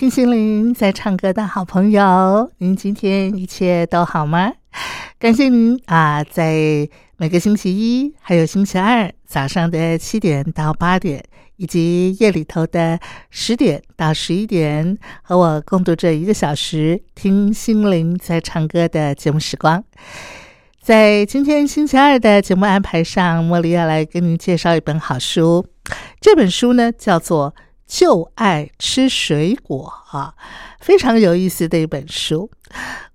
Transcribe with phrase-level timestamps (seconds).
[0.00, 4.50] 听心灵在唱歌的好朋友，您今天一切都好吗？
[5.18, 11.22] 感谢您啊，在每个星期一还有星期二早上的七点到八点，
[11.56, 12.98] 以及夜里头的
[13.28, 19.84] 十点到十一点，和我共度这一个小时听心灵在唱歌的节目时光。
[20.80, 25.66] 在今天星期二的节目安排上，茉莉要来跟您介绍一本好书。
[26.22, 27.50] 这本书呢，叫做
[27.90, 30.32] 《就爱吃水果》啊，
[30.78, 32.48] 非常有意思的一本书。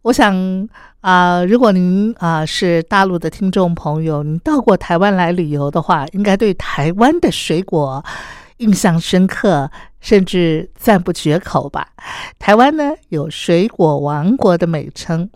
[0.01, 0.67] 我想。
[1.05, 8.03] 啊，如果您啊是大陆的听众朋友，您到过台湾来旅游的话，应该对台湾的水果
[8.57, 11.89] 印象深刻，甚至赞不绝口吧？
[12.39, 15.29] 台湾呢有“水果王国”的美称，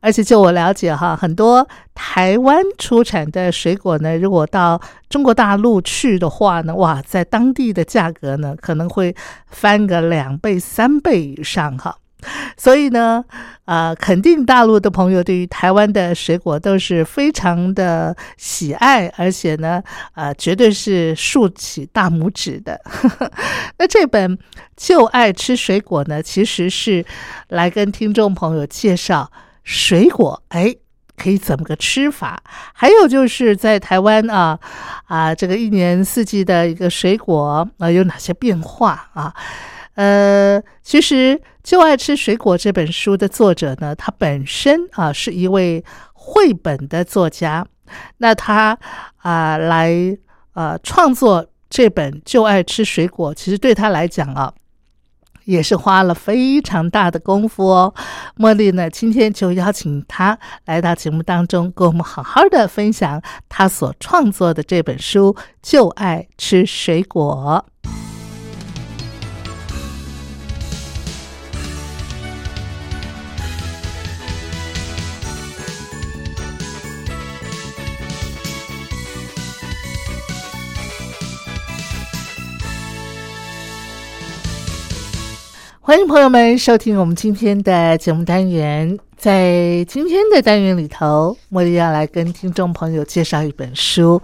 [0.00, 9.14] 而且就我了解哈，很多台湾出产的水果呢，如果到中国大陆去的话呢，哇，在当地的价格呢可能会
[9.48, 11.96] 翻个两倍、三倍以上哈。
[12.56, 13.22] 所以呢，
[13.66, 19.82] 啊，肯定大陆的朋友对于台湾的水果都是非常的喜爱，而且呢，
[20.12, 22.80] 啊，绝对是竖起大拇指的。
[23.78, 24.38] 那这本
[24.76, 27.04] 就爱吃水果呢，其实是
[27.48, 29.30] 来跟听众朋友介绍
[29.62, 30.74] 水果，哎，
[31.16, 32.42] 可以怎么个吃法？
[32.72, 34.58] 还有就是在台湾啊，
[35.04, 39.34] 啊，这个一年四季的一个水果啊，有哪些变化啊？
[39.96, 41.42] 呃，其实。
[41.66, 47.66] 就爱吃水果这本书的作者呢，他本身啊是一位绘本的作家，
[48.18, 48.78] 那他
[49.16, 50.16] 啊来
[50.54, 54.54] 呃创作这本就爱吃水果，其实对他来讲啊
[55.44, 57.92] 也是花了非常大的功夫哦。
[58.36, 67.64] 茉莉呢今天就邀请他来到节目当中，跟我们好好的分享他所创作的这本书《就爱吃水果》。
[85.86, 88.98] 欢迎朋友们收听我们今天的节目单元。
[89.16, 94.20] 在今天的单元里头，茉莉要来跟听众朋友介绍一本书。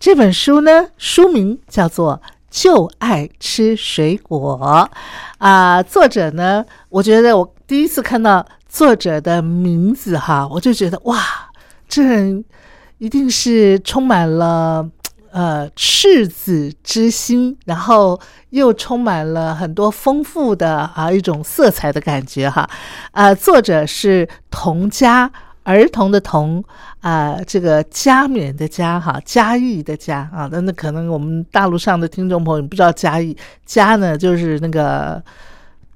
[0.00, 4.58] 这本书呢，书名叫做《就爱吃水果》
[5.38, 5.80] 啊。
[5.80, 11.22] 作者呢，我觉得我第一次看到作者的名字哈，我就觉得哇，
[11.88, 12.02] 这
[12.98, 14.84] 一定是充满了。
[15.36, 22.66] 呃，赤子之心，然后又充满了很多丰富的啊一种色彩的感觉哈。
[23.12, 25.30] 呃，作者是童家
[25.64, 26.64] 儿童的童
[27.00, 30.48] 啊，这个加冕的加哈，嘉义的嘉啊。
[30.50, 33.36] 那那可能我们大陆上的听众朋友不知道嘉义
[33.66, 35.22] 嘉呢，就是那个。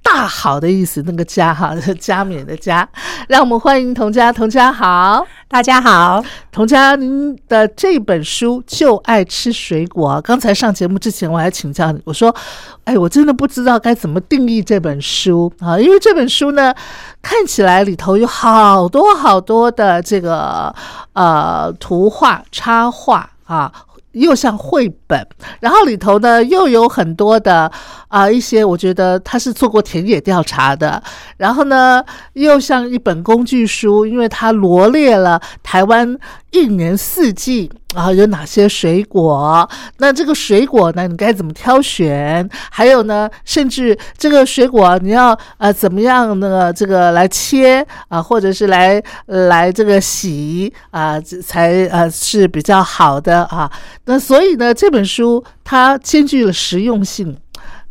[0.03, 2.87] 大好的意思，那个加哈， 加冕的加，
[3.29, 10.19] 让我们欢迎童佳，童佳好，大家好，童佳，您的这本书就爱吃水果。
[10.21, 12.35] 刚才上节目之前，我还请教你，我说，
[12.83, 16.73] 哎，我真的不知道该怎么定义这本书啊，因为这本书呢，
[17.21, 20.73] 看起来里头有好多好多的这个
[21.13, 23.71] 呃图画插画啊。
[24.13, 25.27] 又像绘本，
[25.59, 27.69] 然后里头呢又有很多的
[28.07, 31.03] 啊一些，我觉得他是做过田野调查的，
[31.35, 32.01] 然后呢
[32.33, 36.17] 又像一本工具书，因为它罗列了台湾
[36.51, 37.69] 一年四季。
[37.93, 39.69] 啊，有哪些水果？
[39.97, 41.09] 那这个水果呢？
[41.09, 42.49] 你该怎么挑选？
[42.71, 46.71] 还有呢，甚至这个水果你要呃怎么样呢？
[46.71, 53.69] 这个来切啊，或者是来来这个洗啊，才呃是比较好的啊。
[54.05, 57.35] 那所以呢，这本本书它兼具了实用性，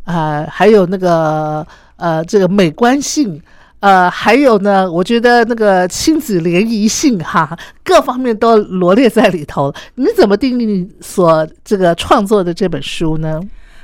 [0.05, 1.65] 啊，还有那个
[1.97, 3.41] 呃这个美观性。
[3.81, 9.73] 呃，还有呢，我觉得那个亲子联谊性哈，各方面都罗列在里头。
[9.95, 13.41] 你怎么定义你所这个创作的这本书呢？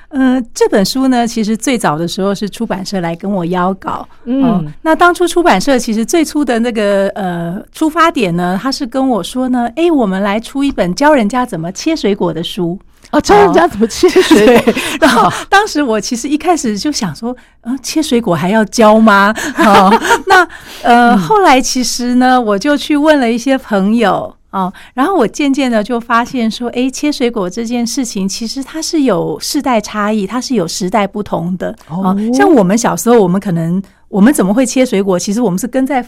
[0.09, 4.07] 嗯，这本书呢，其实最早的时候是出版社来跟我邀稿。
[4.25, 12.79] 嗯，那当初出版社其实最初的那个呃出发点呢，他是跟我说呢，哎，我们来出一本教人家怎么切水果的书。
[13.11, 14.73] 哦，教人家怎么切水果。
[14.99, 19.33] 然后当时我其实一开始就想说，嗯，切水果还要教吗？
[19.55, 19.89] 好，
[20.27, 20.47] 那
[20.83, 31.75] 呃，后来其实呢，我就去问了一些朋友啊，然后我渐渐的就发现说，哎，切水果这件事情其实它是有世代差异，它是有时代不同的。
[31.87, 35.17] 哦，像我们小时候，我们可能我们怎么会切水果？
[35.17, 36.05] 其实我们是跟在。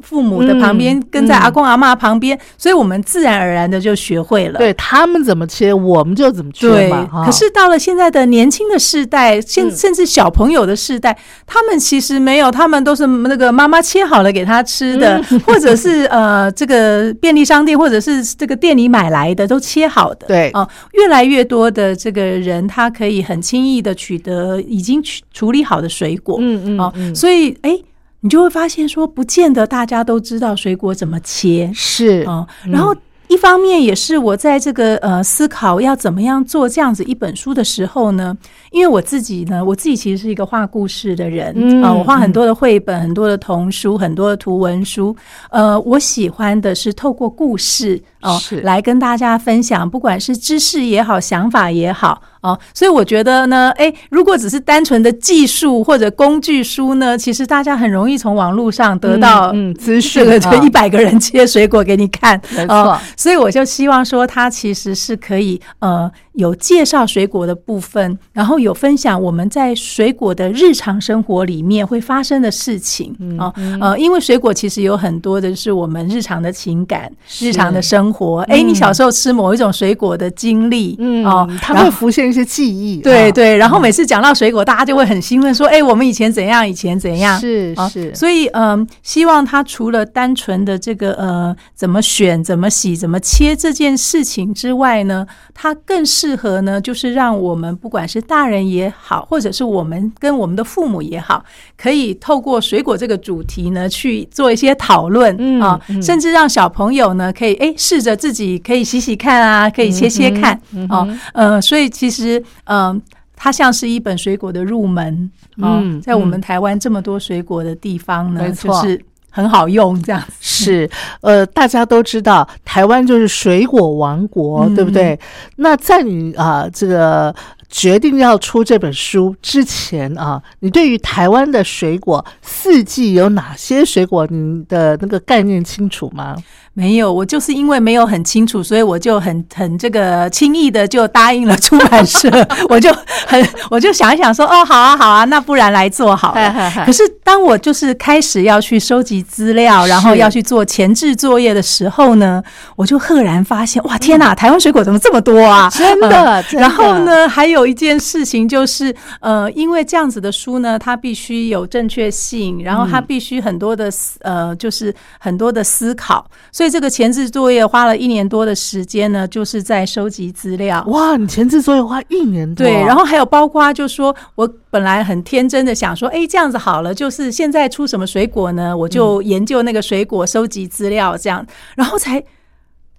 [0.00, 4.58] 父母的旁边，跟在阿公阿妈旁边，所以我们自然而然的就学会了。
[4.58, 7.24] 对他们怎么切，我们就怎么切嘛。
[7.24, 11.16] 可是到了现在的年轻的世代，现甚至小朋友的世代，
[11.46, 20.26] 他们其实没有，他们都是那个妈妈切好了给他吃的， 或者是呃这个便利商店或者是这个店里买来的都切好的。
[20.28, 26.38] 对啊，越来越多的这个人，他可以很轻易的取得已经处处理好的水果。
[26.40, 27.78] 嗯嗯啊，所以哎。
[28.20, 32.46] 你就会发现，说不见得大家都知道水果怎么切，是啊。
[32.66, 32.94] 然后
[33.28, 38.36] 一方面也是我在这个呃思考要怎么样做这样子一本书的时候呢，
[38.72, 45.14] 因为我自己呢，我自己其实是一个画故事的人啊，我画很多的绘本、很多的童书、很多的图文书。
[45.50, 52.22] 呃，我喜欢的是透过故事哦来跟大家分享，不管是知识也好，想法也好。
[52.40, 62.96] 哦，所以我觉得呢，哎，如果只是单纯的技术或者工具书呢，其实大家很容易从网络上得到嗯资讯，这个一百个人切水果给你看，没错。
[63.16, 66.10] 所以我就希望说，它其实是可以呃。
[66.38, 77.10] 有介绍水果的部分，然后有分享我们在水果的日常生活里面会发生的事情啊呃，因为水果其实有很多的是我们日常的情感、
[77.40, 78.40] 日常的生活。
[78.48, 82.98] 哎，你小时候吃某一种水果的经历，嗯哦，它会浮现一些记忆。
[82.98, 95.24] 对对，然后每次讲到水果，大家就会很兴奋，说：“哎，我们以前怎样，以前怎样。”是是，所以嗯，希望他除了单纯的这个呃怎么选、怎么洗、怎么切这件事情之外呢，
[95.54, 96.04] 它更。
[96.08, 101.44] 适合呢，就是让我们不管是大人也好，或者是我们跟我们的父母也好，
[101.76, 113.00] 可以透过水果这个主题呢，去做一些讨论啊，甚至让小朋友呢，可以哎试着自己可以洗洗看啊，可以切切看哦，呃，所以其实嗯，
[113.36, 115.30] 它像是一本水果的入门
[115.60, 119.00] 啊，在我们台湾这么多水果的地方呢，就是。
[119.30, 120.88] 很好用，这样是
[121.20, 125.16] 呃，大家都知道台湾就是水果王国，对不对？
[125.56, 127.32] 那在你啊这个
[127.68, 136.34] 决定要出这本书之前啊，你对于台湾的水果四季有哪些水果，你的那个概念清楚吗？
[136.78, 142.30] 没有，我就是因为没有很清楚，所以我就很很这个轻易的就答应了出版社。
[142.70, 142.88] 我就
[143.26, 146.72] 很我就想一想说，哦，好啊，好啊，那不然来做好了。
[146.86, 152.40] 可是当我就是开始要去收集资料，然后要去做前置作业的时候呢，
[152.76, 155.68] 我就赫然发现，哇，天哪，台湾水果怎么这么多啊？
[155.74, 156.44] 真的。
[156.52, 166.67] 然后呢，还有一件事情就是，呃，因为这样子的书呢，它必须有正确性，然后它必须很多的呃，就是很多的思考，所以。
[166.68, 170.84] 这个前置作业花了一年多的时间呢，就是在收集资料。
[170.88, 178.76] 哇，你前置作业花一年多，对，然后还有包括，就说我本来很天真的想说，哎，这样子好了，就是现在出什么水果呢？
[178.76, 181.46] 我就研究那个水果，收集资料，这样，
[181.76, 182.22] 然后才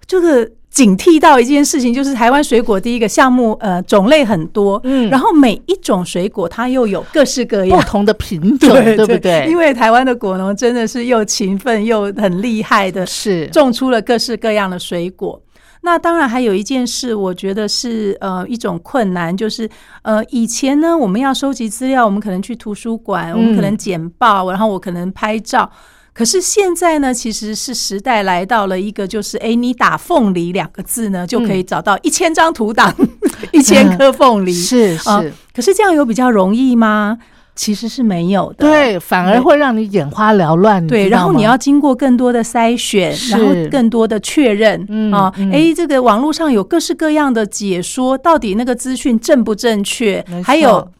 [0.06, 0.50] 这个。
[0.70, 9.46] 警惕到一件事情，就是台湾水果第一个项目，呃，种类很多，嗯，然后每一种水果它又有各式各样不同的品种， 对不对？
[9.50, 15.42] 因为台湾的果农真的是又勤奋又很厉害的，是种出了各式各样的水果。
[15.82, 19.68] 那当然还有一件事，我觉得是呃一种困难，就是
[20.02, 25.68] 呃以前呢，我们要收集资料，我们可能去图书馆，我们可能剪报，然后我可能拍照。
[26.12, 32.94] 可是现在呢，其实是时代来到了一个，就是哎，你打“凤梨”两个字呢，就可以找到一千张图档，
[33.52, 34.52] 一千颗凤梨。
[34.52, 37.18] 是是，可是这样有比较容易吗？
[37.54, 38.66] 其实是没有的。
[38.66, 40.86] 对，反而会让你眼花缭乱。
[40.86, 45.32] 对，然后你要经过更多的筛选，然后更多的确认嗯啊。
[45.52, 50.24] 哎，这个网络上有各式各样的解说，到底那个资讯正不正确？
[50.44, 50.90] 还有。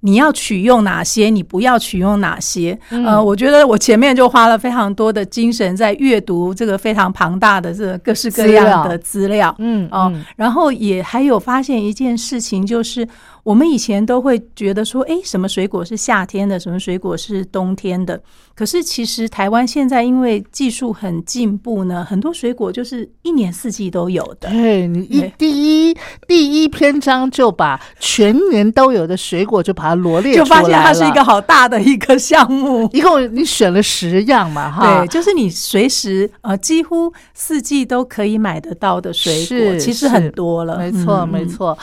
[0.00, 2.78] 你要取用哪些，你不要取用哪些。
[2.90, 9.54] 嗯呃，我觉得我前面就花了非常多的精神在阅读这个非常庞大的这个各式各样的资料。
[9.58, 13.06] 嗯哦嗯，然后也还有发现一件事情，就是
[13.48, 18.20] 我们以前都会觉得说，诶，什么水果是夏天的，什么水果是冬天的。
[18.54, 24.50] 可是其实台湾现在因为技术很进步呢，很多水果就是一年四季都有的。
[24.50, 32.86] 对你一第一第一篇章就把全年都有的水果就把它罗列就出来发现它是一了个好大的一个项目。
[32.92, 40.76] 一共你选了十样嘛，哈，对，就是你随时呃几乎四季都可以买得到的水果，其实很多了。
[40.76, 41.46] 没错，嗯没。
[41.46, 41.78] 错。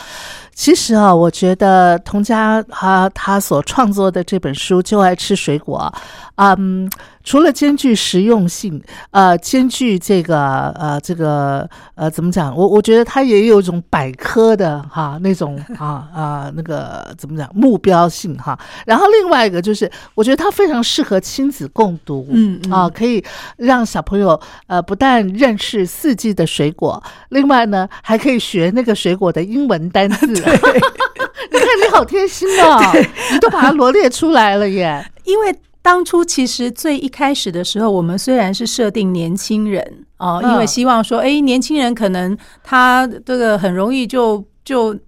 [0.56, 5.92] 其实啊，我觉得童佳他他所创作的这本书《就爱吃水果》，
[6.36, 6.90] 嗯，
[7.26, 8.80] 除了兼具实用性，
[9.10, 12.56] 呃，兼具这个呃这个呃怎么讲？
[12.56, 18.56] 我我觉得它也有一种百科的哈那种啊啊那个怎么讲目标性哈。
[18.86, 23.22] 然后另外一个就是，我觉得它非常适合亲子共读，嗯嗯啊，可以
[23.56, 30.26] 让小朋友呃不但认识四季的水果，另外呢还可以学那个水果的英文单字。
[31.52, 32.80] 你看你好贴心 哦，
[33.32, 35.04] 你都把它罗列出来了耶。
[35.24, 35.52] 因为
[35.86, 39.80] 当初其实最一开始的时候，我们虽然是设定年轻人
[40.18, 44.98] 哦、嗯因为希望说，哎，年轻人可能他这个很容易就就。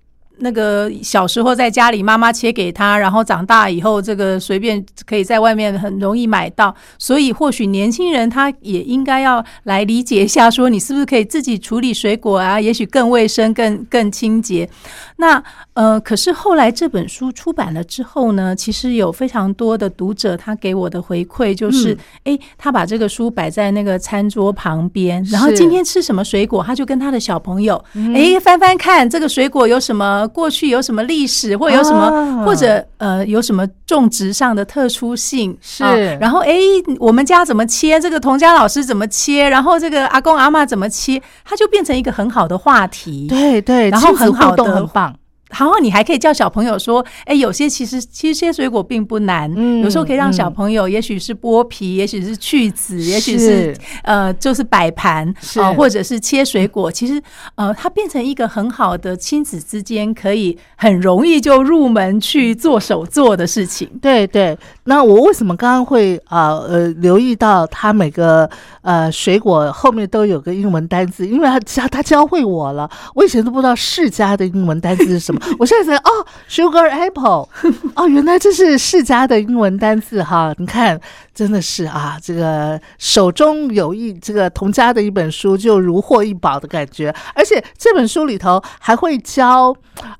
[0.40, 12.60] 那个小时候在家里妈妈切给他，然后长大以后这个随便可以在外面很容易买到，所以或许年轻人他也应该要来理解一下，说你是不是可以自己处理水果啊？
[12.60, 14.68] 也许更卫生、更更清洁。
[15.16, 15.42] 那
[15.74, 21.92] 呃，可是后来这本书出版了之后呢，其实有非常多的读者他给我的回馈就是，
[22.24, 36.56] 嗯哎、他把这个书摆在那个餐桌旁边，然后今天吃什么水果，他就跟他的小朋友，嗯哎、翻翻看这个水果有什么过去有什么历史，或有什么、啊或者呃有什么种植上的特殊性是啊然后哎、
[36.98, 43.26] 我们家怎么切，这个童家老师怎么切，然后这个阿公阿妈怎么切，它就变成一个很好的话题。
[43.28, 45.14] 对对，然后很好的很棒。
[45.50, 56.90] 然后你还可以叫小朋友说，哎，有些其实其实切水果并不难，嗯有时候可以让嗯小朋友，也许是剥皮，也许是去籽，也许是是呃就是摆盘是啊、或者是切水果。
[56.90, 57.20] 其实
[57.54, 63.88] 呃，它变成一个很好的亲子之间可以很容易就入门去做手做的事情。
[64.00, 68.48] 对对，那我为什么刚刚会啊呃留意到它每个
[68.82, 71.26] 呃水果后面都有个英文单字？
[71.26, 77.48] 因为他教他教会我了，我以前都不知道世家的英文单字是什么， 我现在才哦，sugar apple，
[77.94, 80.54] 哦，原来这是世家的英文单字哈！
[80.58, 81.00] 你看，
[81.34, 87.14] 真的是啊，这个手中有一这个童家的一本书，就如获一宝的感觉。
[87.34, 89.74] 而且这本书里头还会教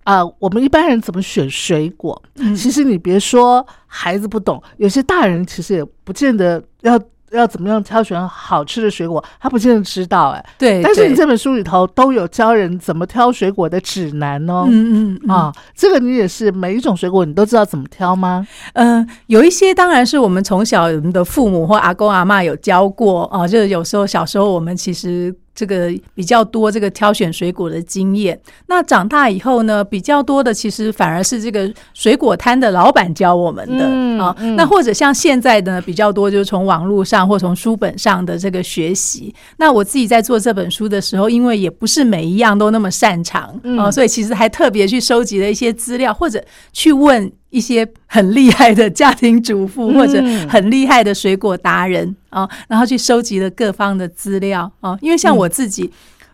[0.05, 2.21] 啊、我们一般人怎么选水果。
[2.57, 6.99] 其实你别说孩子不懂，有些大人其实也不见得要
[7.33, 14.65] 要怎么样挑选好吃的水果，他不见得知道哎、对，但是你这本书里头都有教人怎么挑水果的指南哦。
[14.69, 18.47] 嗯嗯嗯啊，这个你也是每一种水果你都知道怎么挑吗？
[18.75, 28.39] 嗯、有一些当然是我们从小我们的父母或阿公阿妈有教过啊、就是有时候小时候我们其实这个比较多这个挑选水果的经验。
[28.69, 33.85] 那长大以后呢，比较多的其实反而是这个水果摊的老板教我们的
[34.23, 39.35] 啊、嗯嗯那或者像现在的呢，比较多就是从网络上或从书本上的这个学习。
[39.57, 46.41] 那我自己在做这本书的时候，因为也不是每一样都那么擅长啊、嗯所以其实还特别去收集了一些资料，或者
[46.73, 55.91] 去问一些很厉害的家庭主妇，嗯或者很厉害的水果达人啊、然后去收集了各方的资料啊、因为像我自己。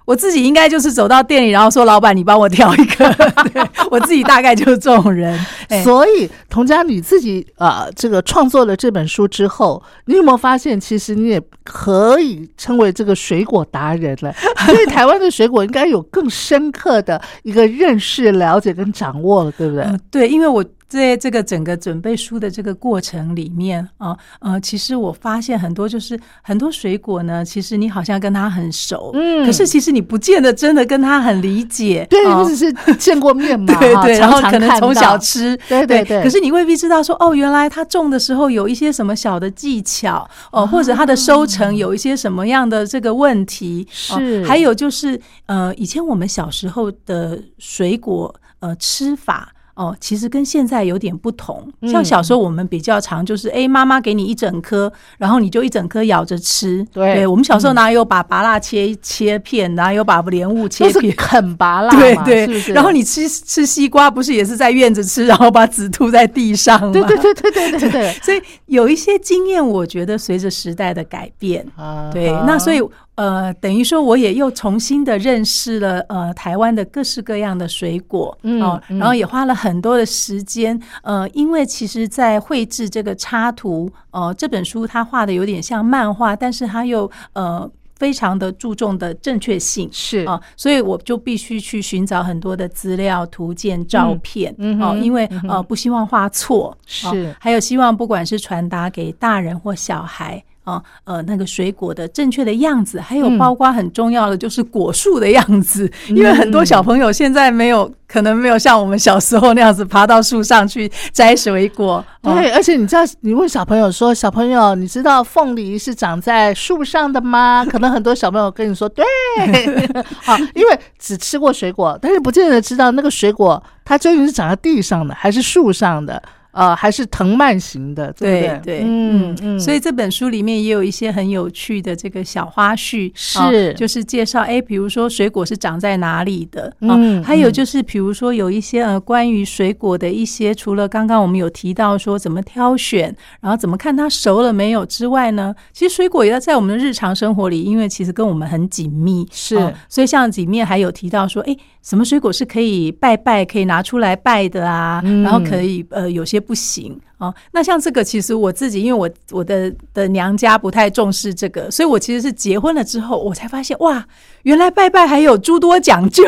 [0.06, 3.10] 我自己应该就是走到店里，然后说：“老板，你帮我挑一个。
[3.50, 5.34] 对”我自己大概就是这种人。
[5.68, 14.30] 哎所以，童佳你自己呃，这个创作了这本书之后，你有没有发现，其实你也可以称为这个水果达人了？
[14.68, 19.84] 对台湾的水果应该有更深刻的一个认识、了解跟掌握了，对不对？
[19.84, 20.62] 嗯，对，因为我
[20.98, 29.44] 在这个整个准备书的这个过程里面啊，呃，其实我发现很多就是很多水果呢，其实你好像跟它很熟，嗯。
[29.44, 44.44] 可是其实你不见得真的跟它很理解，对，啊你只是见过面嘛，哈 对对，然后可能从小吃，对对对可是你未必知道说，哦，原来它种的时候有一些什么小的技巧，哦，或者它的收成有一些什么样的这个问题，哦是。
[44.44, 49.53] 还有就是，呃，以前我们小时候的水果，呃，吃法。
[49.74, 51.66] 哦，其实跟现在有点不同。
[51.80, 56.86] 嗯像小时候我们比较常就是，哎、妈妈给你一整颗，然后你就一整颗咬着吃。
[56.92, 61.14] 对我们小时候哪有把拔蜡切切片，哪有把莲雾切片？
[61.18, 62.72] 啃拔辣嘛，对对是是？
[62.72, 66.90] 然后你吃吃西瓜，不是也是在院子吃，然后把籽吐在地上吗？
[66.94, 72.80] 对对对对对对对 所以有一些经验，我觉得随着时代的改变，啊对，那所以
[73.16, 87.70] 呃，等于说我也又重新的认识了呃台湾的各式各样的水果，嗯哦，嗯然后也花了很多的时间，呃，因为其实，在绘制这个插图，呃，这本书它画的有点像漫画，但是它又呃。
[87.96, 100.42] 非常的注重的正确性是啊、所以我就必须去寻找很多的资料、图鉴、照片哦、因为嗯呃不希望画错，是哦还有希望不管是传达给大人或小孩。
[100.64, 112.04] 啊，呃，那个水果的正确的样子，还有嗯包括很重要的就是果树的样子，因为很多小朋友现在没有，可能没有像我们小时候那样子爬到树上去摘水果。
[112.22, 119.04] 哦对，而且你知道，你问小朋友说：“小朋友，你知道凤梨是长在树上的吗？”可能很多小朋友跟你说：“对。
[120.22, 126.22] ”好，因为只吃过水果，但是不见得知道那个水果它究竟是长在地上的，还是树上的，
[126.54, 128.60] 呃，还是藤蔓型的，对不对？
[128.64, 128.78] 对？
[128.78, 133.38] 对，嗯嗯，所以这本书里面也有一些很有趣的这个小花絮，是。
[133.40, 137.22] 哦就是介绍，哎，比如说水果是长在哪里的，哦嗯。
[137.24, 149.56] 还有就是比如说有一些呃关于水果的一些，除了刚刚我们有提到说怎么挑选，然后怎么看它熟了没有之外呢，其实水果也要在我们的日常生活里，因为其实跟我们很紧密，是。
[149.56, 155.22] 哦所以像里面还有提到说，哎，什么水果是可以拜拜，可以拿出来拜的啊，嗯。
[155.22, 157.34] 然后可以呃有些不行哦。
[157.52, 164.04] 那像这个，其实我自己因为我我的的娘家不太重视这个，所以我其实是结婚了之后，我才发现哇，
[164.42, 166.24] 原来拜拜还有诸多讲究，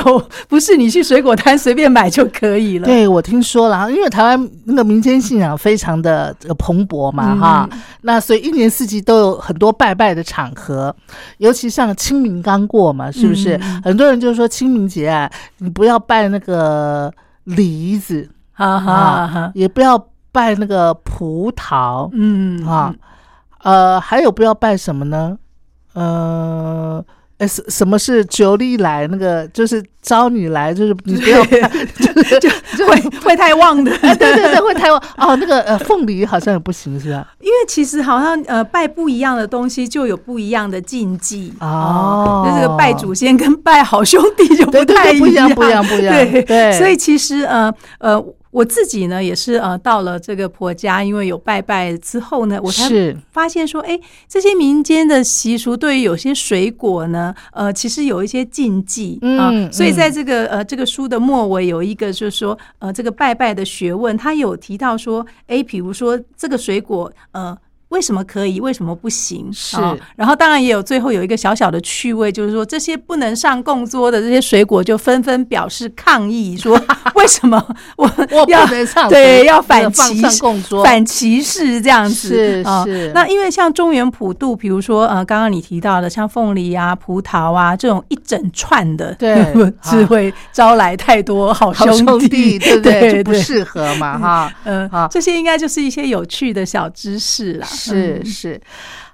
[0.48, 2.86] 不是你去水果摊随便买就可以了。
[2.86, 7.70] 对，我听说了，因为台湾那个民间信仰非常的这个蓬勃嘛，嗯哈，
[8.02, 10.94] 那所以一年四季都有很多拜拜的场合，
[11.38, 13.56] 尤其像清明刚过嘛，是不是？
[13.62, 17.12] 嗯很多人就说清明节啊，你不要拜那个
[17.44, 19.96] 梨子哈哈啊，哈，也不要
[20.36, 22.94] 拜那个葡萄嗯啊，
[23.62, 25.38] 呃，还有不要拜什么呢？
[25.94, 27.02] 呃。
[27.38, 29.06] 呃，什什么是九里来？
[29.08, 31.68] 那个就是招你来，就是你不要拜，
[32.00, 32.40] 就是
[32.78, 33.94] 就会会太旺的。
[34.00, 37.28] 哎，对对对，会太旺哦，那个呃，凤梨好像也不行，是吧？
[37.40, 46.14] 因为其实好像呃拜不一样的东西就有不一样的禁忌哦就这个拜祖先跟拜好兄弟就对对对，不太不一样，样，不一样，不一样。
[46.14, 48.25] 对对，所以其实呃呃，
[48.56, 52.88] 我自己呢也是呃到了这个婆家，因为有拜拜之后呢，我才
[53.30, 67.54] 发现说，哎，这些民间的习俗对于有些水果呢，呃，其实有一些禁忌啊、嗯所以在这个呃这个书的末尾有一个就是说，呃，这个拜拜的学问，他有提到说，哎，比如说这个水果，呃。
[67.90, 68.60] 为什么可以？
[68.60, 69.49] 为什么不行？
[69.52, 76.80] 是啊然后当然也有最后有一个小小的趣味，就是说这些不能上供桌的这些水果就纷纷表示抗议，说
[77.14, 77.64] 为什么
[77.96, 80.42] 我我不要能上对要反歧视
[80.84, 93.00] 反歧视这样子是啊是那因为像中原普渡，比如说呃，刚刚你提到的像凤梨啊、葡萄啊这种一整串的，对只会招来太多好好兄兄弟， 对不对？
[93.00, 94.52] 对就不适合嘛，哈。
[94.64, 97.66] 嗯好，这些应该就是一些有趣的小知识啦。
[97.93, 98.60] 嗯是是，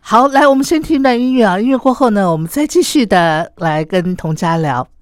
[0.00, 4.86] 好，来，我们先听一段音乐啊，音乐过后呢，我们再继续的来跟童佳聊。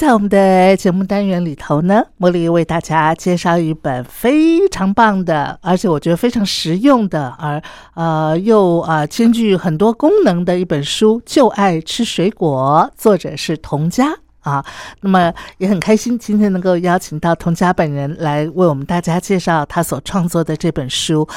[0.00, 14.06] 在我们的节目单元里头呢，茉莉为大家介绍一本非常棒的，而且我觉得非常实用的，而呃又啊兼具很多功能的一本书《就爱吃水果》，作者是童佳
[14.40, 14.64] 啊。
[15.02, 21.28] 那么也很开心今天能够邀请到童佳本人来为我们大家介绍他所创作的这本书。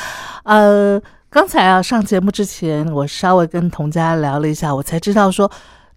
[0.45, 0.97] 呃，
[1.29, 5.51] 刚才啊上节目之前，我稍微跟童佳聊了一下，我才知道说。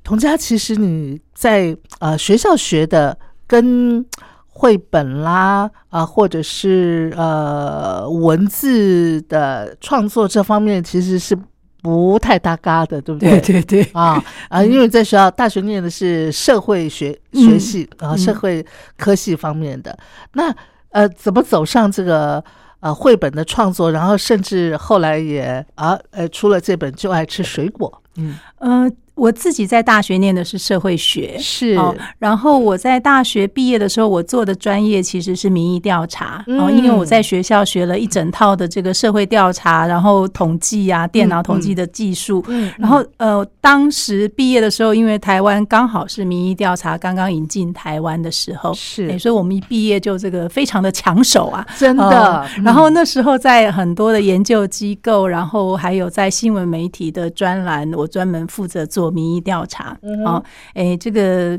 [0.07, 4.07] 童佳，其实你在呃学校学的跟
[4.47, 11.37] 绘本啦啊，或者是呃文字的创作这方面，其实是
[11.83, 13.41] 不太搭嘎的，对不对？
[13.41, 14.63] 对对对啊啊！
[14.63, 18.65] 因为在学校大学念的是社会学学系啊，社会
[18.97, 19.99] 科系方面的。
[20.35, 20.55] 那
[20.91, 22.43] 呃，怎么走上这个
[22.79, 23.91] 呃绘本的创作？
[23.91, 27.93] 然后甚至后来也啊呃出了这本《就爱吃水果》。
[28.19, 28.89] 嗯呃。
[29.17, 31.77] 我自己在大学念的是社会学，是。
[32.19, 36.45] 然后我在大学毕业的时候，我做的专业其实是民意调查。
[36.47, 42.45] 哦，因为我在学校学了一整套的这个社会调查，然后统计啊，电脑统计的技术。
[42.49, 42.71] 嗯。
[42.77, 49.19] 然后呃，当时毕业的时候，因为台湾刚好是民意调查刚刚引进台湾的时候，是。
[49.19, 52.47] 所以我们一毕业就这个非常的抢手啊，真的。
[52.63, 59.06] 然后那时候在很多的研究机构，然后还有在新闻媒体的专栏，我专门负责做。
[59.11, 60.43] 民意调查，哦，
[60.75, 61.59] 哎，这个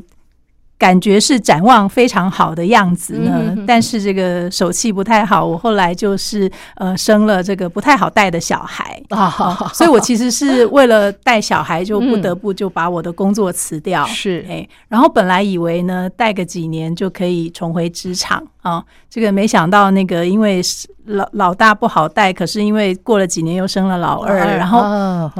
[0.77, 5.43] 感觉是展望非常好的样子呢，但是这个手气不太好。
[5.43, 9.31] 我后来就是呃生了这个不太好带的小孩 啊，
[9.73, 14.05] 所以我其实是为了带小孩，就不得不就把我的工作辞掉。
[14.07, 20.87] 是，哎，然后本来以为呢带个几年就可以重回职场啊，这个没想到那个因为是。
[21.07, 24.81] 老老大不好带，可是因为过了几年又生了老二，然后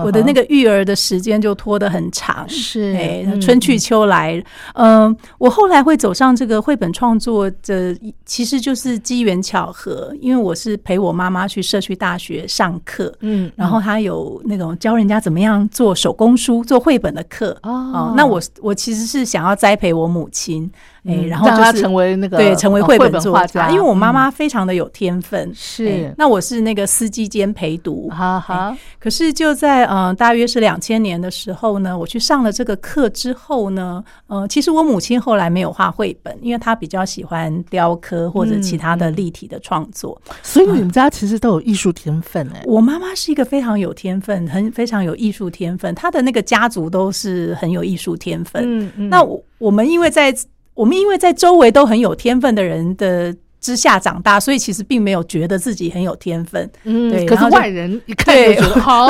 [0.01, 2.47] 我的那个育儿的时间就拖得很长。
[2.47, 4.41] 是，哎，春去秋来，
[4.75, 7.93] 嗯，我后来会走上这个绘本创作的，
[8.25, 20.71] 其实就是机缘巧合，因为我是陪我妈妈去社区大学上课，嗯，然后他有那种教人家怎么样做手工书、做绘本的课哦，那我我其实是想要栽培我母亲。
[21.07, 23.69] 哎，然后让他成为那个对，成为绘本作家。
[23.69, 26.13] 因为我妈妈非常的有天分，是。
[26.17, 28.77] 那我是那个司机兼陪读，哈哈。
[28.99, 40.19] 可是就在嗯，大约是两千年的时候呢，我去上了这个课之后呢，呃，其实我母亲后来没有画绘本，因为她比较喜欢雕刻或者其他的立体的创作。
[40.43, 42.61] 所以你们家其实都有艺术天分哎。
[42.65, 48.63] 我妈妈是一个非常有天分，很非常有艺术天分，她的那个家族都是很有艺术天分。
[48.65, 49.09] 嗯嗯。
[49.09, 50.33] 那我我们因为在
[50.77, 56.69] 我们因为在周围都很有天分的人的之下长大，所以其实并没有觉得自己很有天分。
[56.83, 57.25] 嗯，对。
[57.25, 59.07] 可是外人一看就觉得好。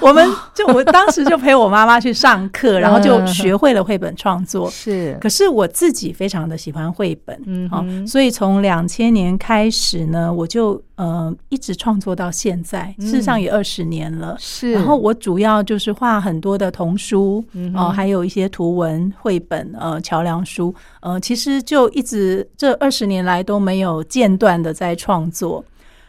[0.00, 4.70] 我们就我当时就陪我妈妈去上课，然后就学会了绘本创作。
[4.70, 5.16] 是。
[5.20, 10.80] 可是我自己非常的喜欢绘本，嗯，好，所以从两千年开始呢，我就。
[10.98, 14.36] 呃，一直创作到现在，事实上也二十年了。
[14.36, 25.64] 是，然后我主要就是画很多的童书，哦，还有一些图文绘本，呃，桥梁书，呃，其实就一直这二十年来都没有间断的在创作。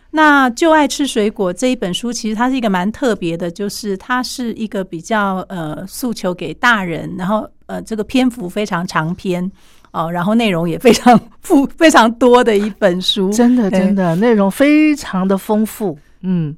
[0.10, 9.52] 那就爱吃水果这一本书，其实它是一个蛮特别的，就是它是一个比较呃诉求给大人，然后呃这个篇幅非常长篇。
[9.92, 16.56] 哦，然后内容也非常富、 非常多的一本书，真的，真的内容非常的丰富，嗯。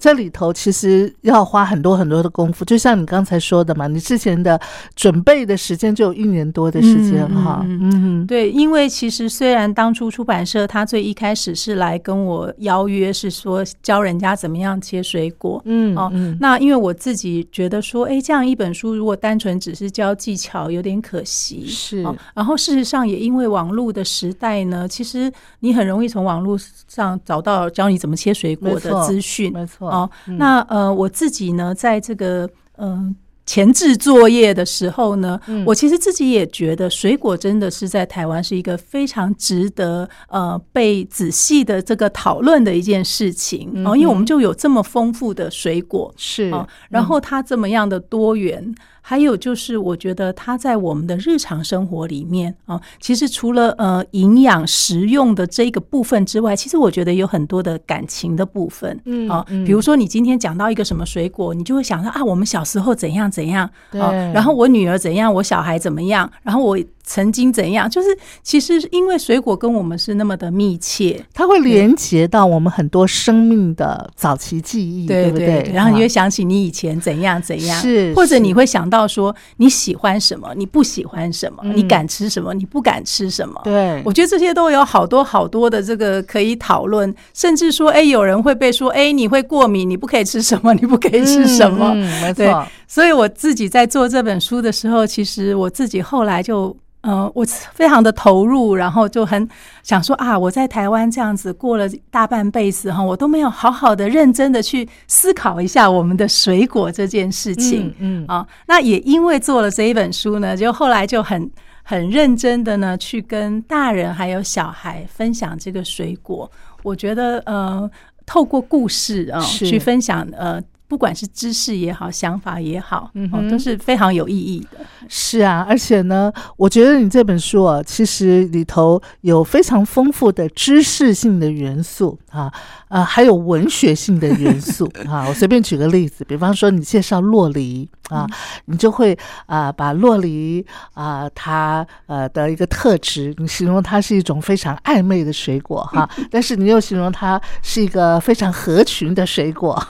[0.00, 4.58] 这里头其实要花很多很多的功夫，就像你刚才说的嘛，你之前的
[4.96, 7.62] 准备的时间就有一年多的时间哈。
[7.68, 15.60] 嗯，对，因为其实虽然当初出版社他最一开始是来跟我邀约，是说教人家怎么样切水果。
[15.66, 16.10] 嗯，哦，
[16.40, 21.66] 那因为我自己觉得说，哎，这样一本书如果单纯只是教技巧，有点可惜。
[21.66, 26.56] 是，然后事实上也因为网络的时代呢，其实你很容易从网络
[26.88, 29.52] 上找到教你怎么切水果的资讯。
[29.52, 29.89] 没错。
[29.90, 32.48] 哦，那呃，我自己呢，在这个
[32.78, 33.14] 嗯
[33.46, 46.52] 前置作业的时候呢，我其实自己也觉得水果真的是在台湾是一个非常值得呃被仔细的这个讨论的一件事情哦，因为我们就有这么丰富的水果是，
[46.88, 48.74] 然后它这么样的多元。
[49.00, 66.78] 还有就是，我觉得它在我们的日常生活里面啊，其实除了呃营养食用的这个部分之外，其实我觉得有很多的感情的部分，嗯啊，比如说你今天讲到一个什么水果，你就会想到啊，我们小时候怎样怎样，啊，然后我女儿怎样，我小孩怎么样，然后我。
[67.10, 67.90] 曾经怎样？
[67.90, 75.68] 就是其实因为水果跟我们是那么的密切，它会连接到我们很多生命的早期记忆，对不对？
[75.74, 83.60] 然后你会想起你以前怎样怎样，是或者你会想到说你喜欢什么，你不喜欢什么，你敢吃什么，你不敢吃什么？
[83.64, 91.92] 对，我觉得这些都有好多好多的这个可以讨论，甚至说，哎，有人会被说，哎，你会过敏，你不可以吃什么，你不可以吃什么？
[92.22, 92.64] 没错。
[92.90, 96.76] 所以我自己在做这本书的时候，其实我自己后来就。
[97.02, 99.48] 呃，我非常的投入，然后就很
[99.82, 107.90] 想说啊，我在台湾这样子过了大半辈子哈，我都没有好好的、认真的去思考一下我们的水果这件事情。
[108.00, 111.50] 嗯啊，那也因为做了这一本书呢，就后来就很
[111.82, 116.52] 很认真的呢，去跟大人还有小孩分享这个水果。
[116.82, 117.90] 我觉得呃，
[118.26, 120.62] 透过故事啊，去分享呃。
[120.90, 124.78] 不管是知识也好，想法也好，嗯，都是非常有意义的。
[125.08, 132.52] 是啊，而且呢，我觉得你这本书啊，其实里头有非常丰富的知识性的元素啊，
[132.90, 135.24] 呃，还有文学性的元素啊。
[135.26, 138.26] 我随便举个例子，比方说你介绍洛梨啊，
[138.66, 149.80] 你就会啊把洛梨啊它呃的一个特质，你形容它是一种非常暧昧的水果哈，但是你又形容它是一个非常合群的水果。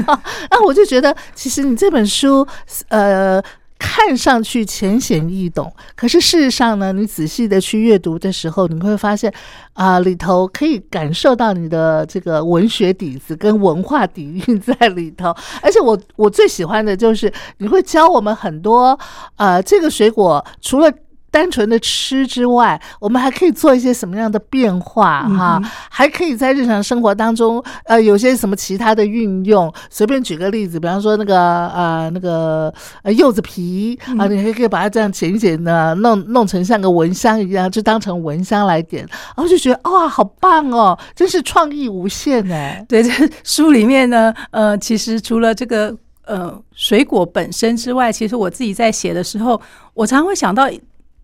[0.50, 2.46] 那我就觉得，其实你这本书，
[2.88, 3.42] 呃，
[3.80, 9.32] 看上去浅显易懂，可是事实上呢，你仔细的去阅读的时候，你会发现，
[9.72, 15.34] 啊，里头可以感受到你的这个文学底子跟文化底蕴在里头。
[15.62, 18.96] 而且我我最喜欢的就是，你会教我们很多，
[19.36, 20.92] 呃，这个水果除了。
[21.30, 25.60] 单纯的吃之外，我们还可以做一些什么样的变化哈？
[25.88, 29.72] 还可以在日常生活当中，呃，有些什么其他的运用？
[29.88, 42.84] 随便举个例子，比方说那个呃那个呃柚子皮啊，你还可以把它这样剪一剪呢，弄弄成像个蚊香一样，就当成蚊香来点，然后就觉得哇，好棒哦，真是创意无限哎！
[42.88, 43.10] 对，这
[43.44, 49.60] 书里面呢，呃，其实除了这个呃水果本身之外，其实我自己在写的时候，
[49.94, 50.68] 我常常会想到。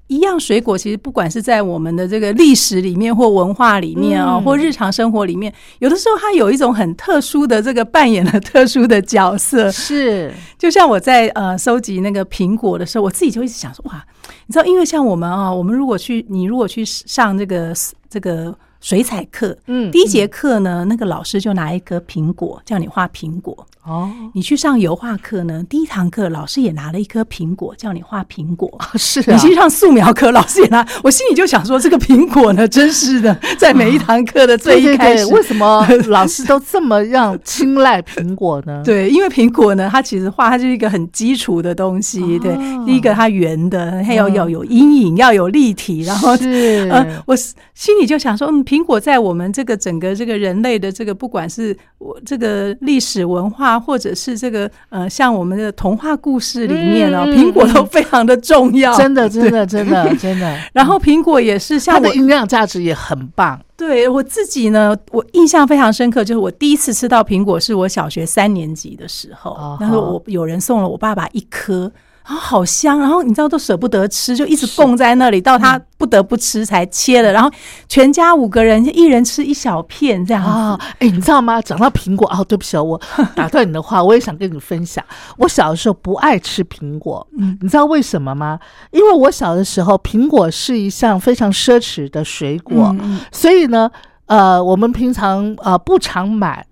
[0.08, 9.70] 一样水果，其实不管是在我们的这个历史里面，或文化里面啊，或日常生活里面，有的时候它有一种很特殊的这个扮演了特殊的角色。
[9.70, 14.04] 是，就像我在呃收集那个苹果的时候，我自己就一直想说，哇，
[14.46, 17.72] 你知道，因为像我们啊，我们如果去，你如果去上这个
[18.08, 18.56] 这个。
[18.80, 23.66] 水彩课，嗯，第一节课呢，那个老师就拿一颗苹果叫你画苹果。
[23.84, 28.68] 哦，你去上油画课呢，第一堂课老师也拿了一颗苹果叫你画苹果。
[28.94, 38.82] 是，你去上素描课，老师也拿，我心里就想说，这个苹果呢， 真是的，在每一堂课的最一开始，为什么老师都这么让青睐苹果呢？
[38.84, 42.38] 对，因为苹果呢，它其实画它就是一个很基础的东西。
[42.40, 48.65] 对，第一个它圆的，它要要有阴影，要有立体，然后是，呃，我心里就想说，嗯。
[48.66, 58.94] 苹果在我们这个整个这个人类的这个，不管是我这个历史文化，或者是这个呃，像我们的童话故事里面哦，苹果都非常的重要。
[58.96, 60.58] 真的，真的，真的， 真的。
[60.72, 63.58] 然后苹果也是像它的营养价值也很棒。
[63.76, 71.92] 对我自己呢，我印象非常深刻，就是我第一次吃到苹果是我小学三年级的时候，那时候我有人送了我爸爸一颗。
[72.26, 77.32] 然后好香，然后你知道都舍不得吃，就一直供在那里，到他不得不吃才切了。
[77.32, 77.48] 然后
[77.88, 80.76] 全家五个人一人吃一小片这样啊。
[80.98, 81.62] 哎，你知道吗？
[81.62, 83.00] 讲到苹果啊，对不起，我
[83.36, 85.04] 打断你的话，我也想跟你分享。
[85.38, 88.58] 我小的时候不爱吃苹果，嗯，你知道为什么吗？
[88.90, 92.92] 因为我小的时候苹果是一项非常奢侈的水果，
[93.30, 93.88] 所以呢，
[94.26, 96.66] 呃，我们平常呃不常买。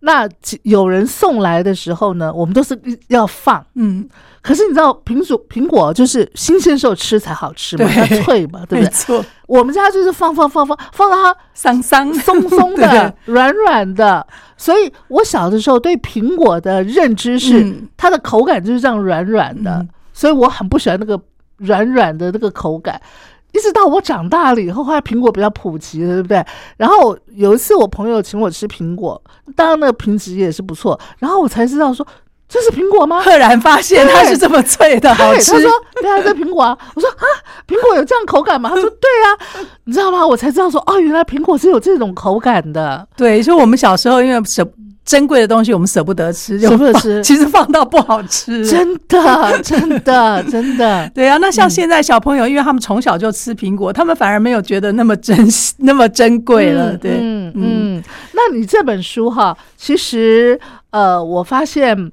[0.00, 0.28] 那
[0.62, 2.78] 有人送来的时候呢，我们都是
[3.08, 4.08] 要放，嗯。
[4.42, 8.80] 可是你知道，苹果苹果就是新鲜时候吃才好吃嘛，它脆嘛，对不对？
[8.82, 9.24] 没错。
[9.48, 14.24] 我们家就是放放放放放到它桑桑松松的、 软软的。
[14.56, 21.20] 所以我小的时候对苹果的认知是，它的口感就是这样软软的，所以我很不喜欢那个
[21.56, 23.00] 软软的那个口感。
[23.56, 26.44] 一直到我长大了以后，后来苹果比较普及了，对不对？
[26.76, 29.20] 然后有一次我朋友请我吃苹果，
[29.54, 32.06] 当然那个品质也是不错，然后我才知道说
[32.48, 33.22] 这是苹果吗？
[33.22, 35.52] 赫然发现 它是这么脆的，好吃。
[35.52, 37.24] 他说：“对啊，这苹果啊。”我说：“啊，
[37.66, 40.24] 苹果有这样口感吗？”他说：“对啊。” 你知道吗？
[40.26, 43.06] 我才知道说哦，原来苹果是有这种口感的。
[43.16, 44.66] 对，就我们小时候因为舍。
[45.06, 51.08] 珍贵的东西我们舍不得吃，舍不得吃，其实放到不好吃，真的，真的， 真的。
[51.14, 56.96] 对啊，那像现在小朋友，因为他们从小就吃苹果，他们反而没有觉得那么珍惜、那么珍贵了。
[56.96, 58.02] 对，嗯嗯。
[58.32, 62.10] 那你这本书哈，其实呃，我发现，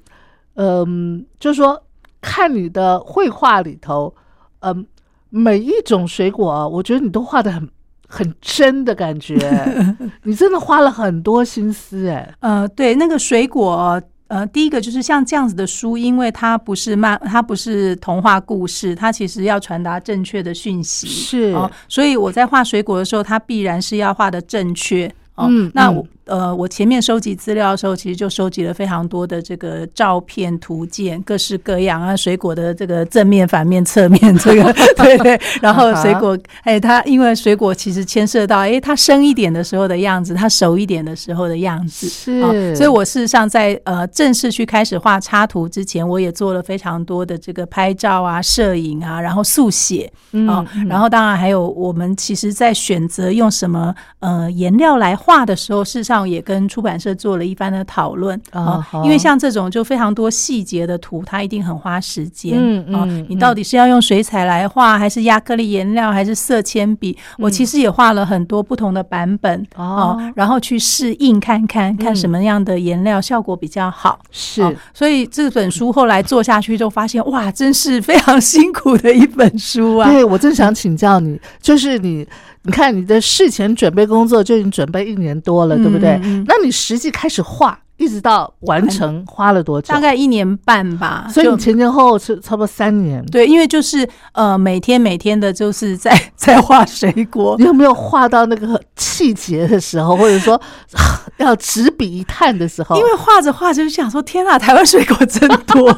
[0.55, 1.81] 嗯，就是说
[2.21, 4.13] 看你的绘画里头，
[4.59, 4.85] 嗯，
[5.31, 7.67] 每一种水果，我觉得你都画的很
[8.13, 9.35] 很真的感觉，
[10.21, 12.31] 你真的花了很多心思哎。
[12.41, 25.07] 呃，对，那个水果，呃，第一个就是像这样子的书，因为它不是漫，它不是童话故事，它其实要传达正确的讯息，是哦，所以我在画水果的时候，它必然是要画的正确。
[25.33, 35.39] 哦，嗯嗯那我呃，我前面收集资料的时候，其实就收集了非常多的这个照片、图鉴，各式各样啊，水果的这个正面、反面、侧面，这个对 对。
[35.61, 42.31] 然后水果，哎，它因为水果其实牵涉到，哎，它生一点的时候的样子，它熟一点的时候的样子，是。
[42.41, 50.11] 啊所以我事实上在呃正式去开始画插图之前，我也做了非常多的这个拍照啊、摄影啊，然后速写。
[50.31, 62.57] 嗯啊、然后当然还有我们其实在选择用什么呃颜料来画的时候，事实上也跟出版社做了一番的讨论啊、因为像这种就非常多细节的图，它一定很花时间
[62.93, 67.17] 啊、嗯嗯你到底是要用水彩来画，还是亚克力颜料，还是色铅笔？
[67.37, 74.19] 我其实也画了很多不同的版本嗯哦哦，然后去试印看看，看什么样的颜料效果比较好。
[74.31, 80.09] 是哦所以这本书后来做下去，就发现哇，真是非常 辛苦的一本书啊！
[80.09, 82.27] 对，我正想请教你，就是你，
[82.63, 86.11] 你看你的事前准备工作就已经准备一年多了，对不对？
[86.23, 89.93] 嗯嗯那你实际开始画，一直到完成花了多久？
[89.93, 93.25] 大概一年半吧，所以你前前后后是差不多三年。
[93.27, 97.65] 对，因为就是呃，每天每天的，就是在 在画水果你。
[97.65, 100.59] 有没有画到那个气节的时候，或者说
[101.37, 102.95] 要执笔一探的时候？
[102.97, 105.91] 因为画着画着就想说，天啊，台湾水果真多。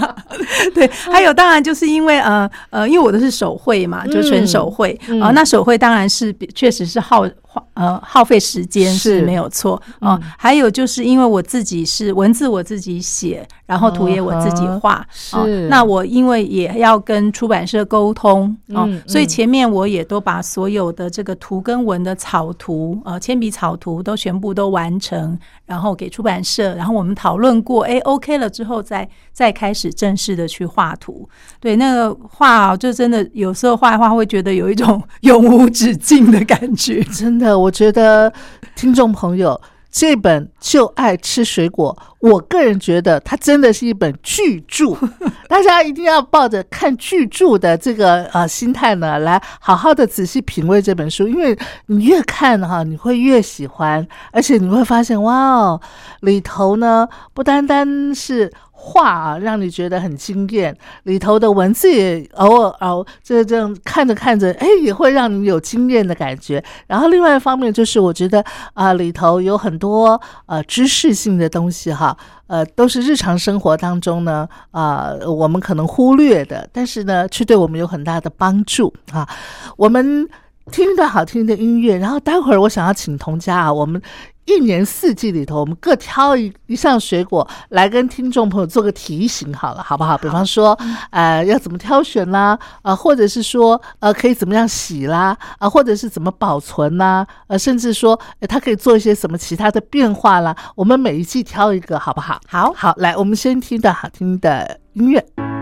[0.74, 7.26] 对，还有当然就是因为呃呃，因为我的是手绘嘛，就纯手绘啊、嗯呃那手绘当然是比确实是耗
[7.74, 31.28] 呃耗费时间是是没有错啊、嗯还有就是因为我自己是文字我自己写，然后图也我自己画是啊、那我因为也要跟出版社沟通哦、嗯所以嗯前面我也都把所有的这个图跟文的草图呃铅笔草图都全部都完成，然后给出版社，然后我们讨论过，哎，OK 了之后再再开始正式的去画图。
[31.60, 37.02] 对，那个画啊就真的有时候画一画会觉得有一种 永无止境的感觉。
[37.04, 38.32] 真的，我觉得
[38.74, 39.60] 听众朋友。
[39.90, 44.94] 这本《就爱吃水果》，我个人觉得它真的是一本巨著，
[45.48, 55.80] 大家一定要抱着看巨著的这个呃心态呢，来好好的仔细品味这本书，因为你越看哈，你会越喜欢，而且你会发现哇哦，
[56.20, 58.52] 里头呢不单单是。
[58.88, 66.62] 画啊，让你觉得很惊艳，里头的文字也偶尔偶这这样看着看着，哎，也会让你有惊艳的感觉。
[66.86, 72.16] 然后另外一方面就是，我觉得啊、里头有很多呃知识性的东西哈，
[72.46, 79.28] 呃，都是日常生活当中呢啊、我们可能忽略的，但是呢，却对我们有很大的帮助啊。
[79.76, 80.28] 我们
[80.70, 84.00] 听一段好听的音乐，然后待会儿我想要请童家啊，我们。
[84.46, 90.16] 一年四季里头，我们各挑一一项水果来跟听众朋友做个提醒，好了，好不好？
[90.16, 90.78] 比方说，
[91.10, 100.56] 呃，要怎么挑选啦，啊、或者是说，呃，可以怎么样洗啦，啊、或者是怎么保存啦，呃，甚至说，呃它可以做一些什么其他的变化啦。
[100.74, 102.40] 我们每一季挑一个，好不好？
[102.48, 105.55] 好好，来，我们先听的好听的音乐。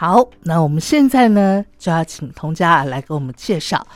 [0.00, 3.86] 好，那我们现在呢就要请童佳来给我们介绍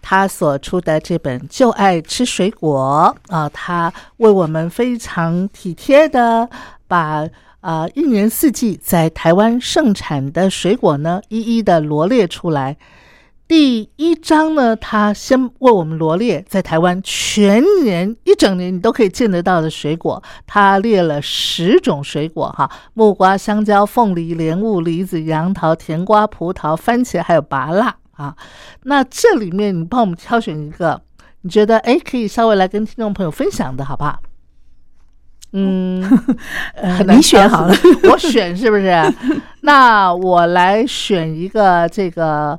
[0.00, 6.48] 他所出的这本《就爱吃水果》啊，他为我们非常体贴的
[6.86, 7.28] 把
[7.60, 12.76] 啊一年四季在台湾盛产的水果呢一一的罗列出来。
[13.50, 28.36] 第一章呢，他先为我们罗列在台湾全年一整年你都可以见得到的水果，他列了十种水果哈，木瓜、香蕉、凤梨、莲雾、梨子、杨桃、甜瓜、葡萄、番茄，还有芭乐啊。
[28.84, 31.02] 那这里面你帮我们挑选一个，
[31.40, 34.20] 你觉得哎可以稍微来跟听众朋友分享的好不好？
[35.54, 36.00] 嗯，
[36.78, 37.74] 很难你选好了，
[38.12, 38.94] 我选是不是？
[39.62, 42.56] 那我来选一个这个。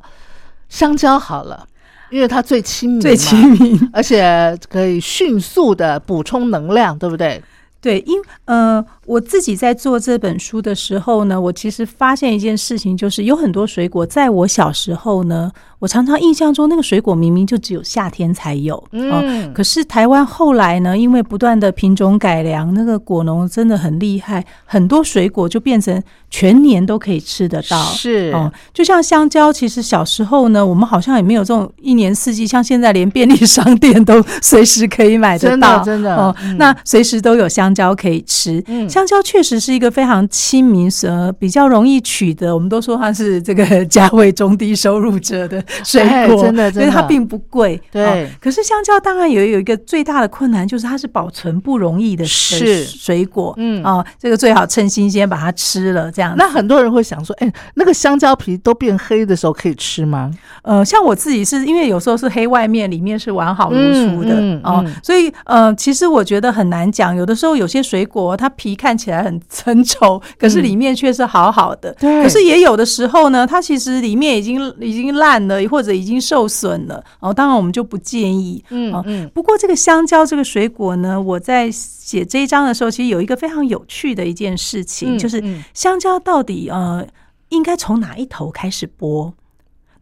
[0.71, 1.67] 香蕉好了，
[2.09, 7.43] 因为它最亲民，最亲民，而且可以迅速的补充能量，对不对？
[7.81, 15.51] 对，因呃，我自己在做这本书的时候呢，我其实发现一件事情，就是有很多水果，在我小时候呢。
[15.81, 25.99] 我常常印象中，那个水果明明就只有夏天才有，嗯，可是台湾后来呢，因为不断的品种改良，那个果农真的很厉害，很多水果就变成
[26.29, 38.63] 全年都可以吃得到，是，哦，就像香蕉，其实小时候呢，我们好像也没有这种一年四季，像现在连便利商店都随时可以买得到，真的，哦，那随时都有香蕉可以吃，
[39.01, 45.63] 香蕉确实是一个非常亲民、呃，比较容易取得，我们都说它是这个价位中低收入者的。
[45.83, 47.81] 水果真的，因为它并不贵。
[47.91, 53.55] 对，可是香蕉当然也有一个最大的困难，就是它是保存不容易的是水果。
[53.57, 56.11] 嗯啊，这个最好趁新鲜把它吃了。
[56.11, 60.29] 这样，那很多人会想说，哎，那个香蕉皮都变黑的时候可以吃吗？
[60.61, 67.15] 呃，像我自己是因为有时候是黑外面，里面是完好如初的哦，所以呃，其实我觉得很难讲。
[67.15, 71.93] 有的时候有些水果它皮看起来很很丑，可是里面却是好好的。
[71.99, 75.61] 对，可是也有的时候呢，它其实里面已经已经烂了。
[75.71, 78.61] 或者已经受损了，哦，当然我们就不建议。
[78.71, 79.29] 嗯嗯。
[79.33, 85.41] 不过这个香蕉这个水果呢，我在写这一章的时候，其实有一个非常有趣的一件事情，就是
[85.73, 87.05] 香蕉到底呃
[87.49, 89.31] 应该从哪一头开始剥？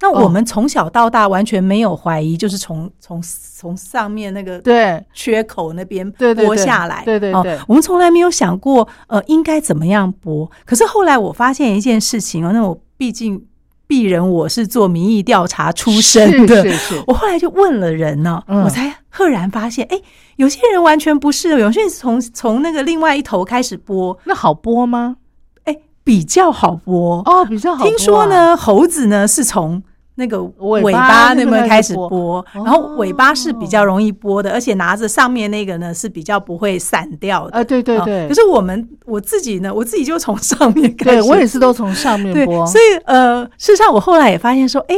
[0.01, 3.21] 那我们从小到大完全没有怀疑，就是从从
[3.55, 7.03] 从上面那个对缺口那边剥下来。
[7.05, 10.49] 对对对，我们从来没有想过呃应该怎么样剥。
[10.65, 13.45] 可是后来我发现一件事情哦，那我毕竟。
[13.89, 16.63] 鄙人我是做民意调查出身的，
[17.07, 19.99] 我后来就问了人呢，我才赫然发现，哎，
[20.35, 25.15] 有些人完全不是，有些人从从那个另外一头开始播，那好播吗？
[25.63, 27.83] 哎，比较好播哦，比较好。
[27.83, 29.81] 听说呢，猴子呢是从。
[30.19, 37.57] 那个尾巴那边开始剥，然后尾巴是比较容易剥的，而且拿着上面那个呢是比较不会散掉的。
[37.57, 38.27] 啊，对对对。
[38.27, 42.67] 可是我们我自己呢，我自己就从上面开始，我也是都从上面剥。
[42.67, 44.95] 所以呃，事实上我后来也发现说，哎，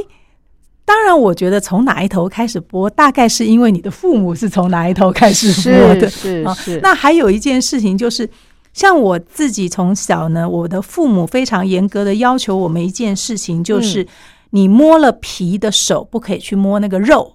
[0.84, 6.10] 当然我觉得从哪一头开始播，大概是因为你的父母是从哪一头开始播的。
[6.10, 6.80] 是是。
[6.82, 8.28] 那还有一件事情就是，
[8.74, 14.08] 像我自己从小呢，我的父母非常严格的要求我们一件事情，就是。
[14.52, 17.34] 你摸了皮的手不可以去摸那个肉，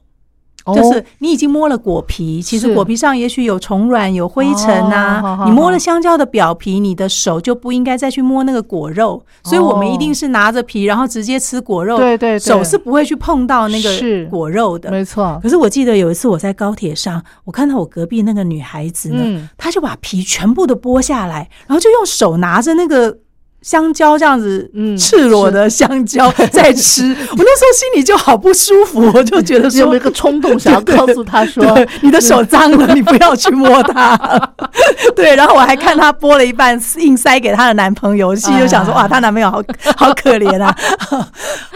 [0.75, 5.45] 就是你已经摸了果皮，其实果皮上也许有虫卵、有灰尘啊。
[5.47, 9.23] 你摸了香蕉的表皮，你的手就不应该再去摸那个果肉。
[9.45, 11.97] 所以我们一定是拿着皮，然后直接吃果肉。
[11.99, 14.91] 对对，手是不会去碰到那个果肉的。
[14.91, 15.39] 没错。
[15.43, 23.19] 可是我记得有一次我在高铁上，我看到我隔壁那个女孩子呢，她就把皮全部都剥下来，然后就用手拿着那个。
[23.67, 34.17] 香蕉这样子，嗯，赤裸的香蕉在吃， 我那时候心里就好不舒服，我就觉得说有一个冲动想要 告诉他说，你的手脏了，你不要去摸它。
[35.17, 39.61] 对，然后我还看她剥了一半，硬塞给她的男朋友，心里就想说，哇，她男朋友好
[39.97, 40.73] 好可怜啊。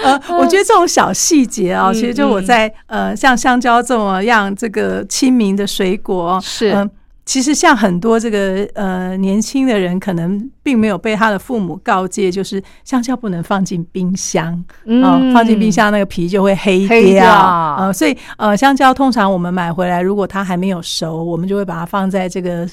[0.00, 6.88] 呃，我觉得这种小细节啊，其实就我在呃，像香蕉这么样这个亲民的水果是。
[7.30, 14.52] 其实像很多这个呃年轻的人，可能并没有被他的父母告诫，就是香蕉不能放进冰箱
[15.00, 17.92] 啊，放进冰箱那个皮就会黑掉啊。
[17.92, 22.66] 所以呃，香蕉通常我们买回来，如果它还没有熟，我们就会把它放在这个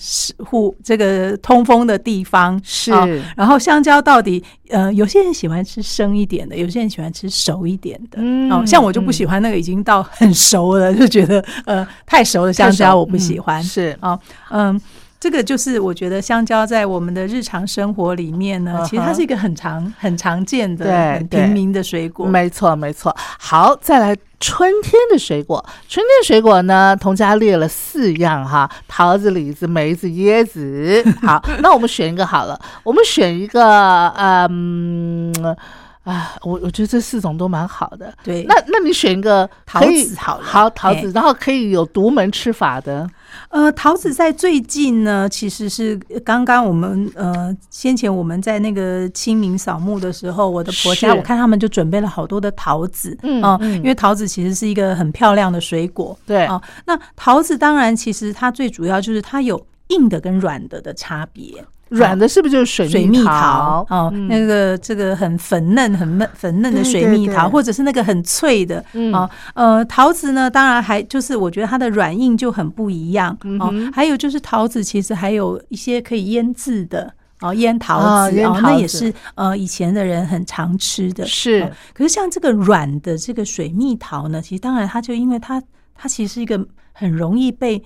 [0.43, 2.59] 户这个通风的地方。
[2.63, 2.91] 是，
[3.35, 8.17] 然后香蕉到底呃，有些人喜欢吃生一点的，有些人喜欢吃熟一点的。
[8.19, 13.61] 嗯，像我就不喜欢那个已经到很熟了，就觉得呃太熟的香蕉我不喜欢。
[13.61, 14.17] 是啊。
[14.49, 14.79] 嗯，
[15.19, 22.25] 这个就是我觉得香蕉在我们的日常生活里面呢，其实它是一个很常、很常见的、很平民的水果。
[22.25, 23.15] 没错，没错。
[23.39, 25.63] 好，再来春天的水果。
[25.87, 31.03] 春天水果呢，童家列了四样哈：桃子、李子、梅子、椰子。
[31.23, 32.59] 好， 那我们选一个好了。
[32.83, 35.33] 我们选一个，嗯。
[36.03, 38.13] 啊，我我觉得这四种都蛮好的。
[38.23, 43.05] 对，那那你选一个桃子好了好桃子，哎然后可以有独门吃法的。
[43.49, 53.75] 呃，桃子在最近呢，其实是刚刚我们呃先前我们在那个清明扫墓的时候，我的婆家我看他们就准备了好多的桃子，嗯啊嗯。
[53.75, 61.63] 因为桃子其实是一个很漂亮的水果，对哦，那桃子当然其实它最主要就是它有硬的跟软的的差别。
[61.89, 69.29] 软的是不是就是水水蜜蜜桃哦，嗯那个这个很粉嫩、很嫩、粉嫩的水蜜桃，或者是那个很脆的嗯哦。
[69.53, 73.91] 呃，桃子呢，当然还就是我觉得它的软硬就很不一样哦嗯哼。
[73.93, 77.13] 还有就是桃子其实还有一些可以腌制的。
[77.39, 77.99] 哦，腌桃
[78.31, 81.23] 子哦，那也是呃以前的人很常吃的。
[81.27, 85.61] 是哦可是像这个软的这个水蜜桃呢，其实当然它就因为它
[85.93, 86.59] 它其实是一个
[86.93, 87.83] 很容易被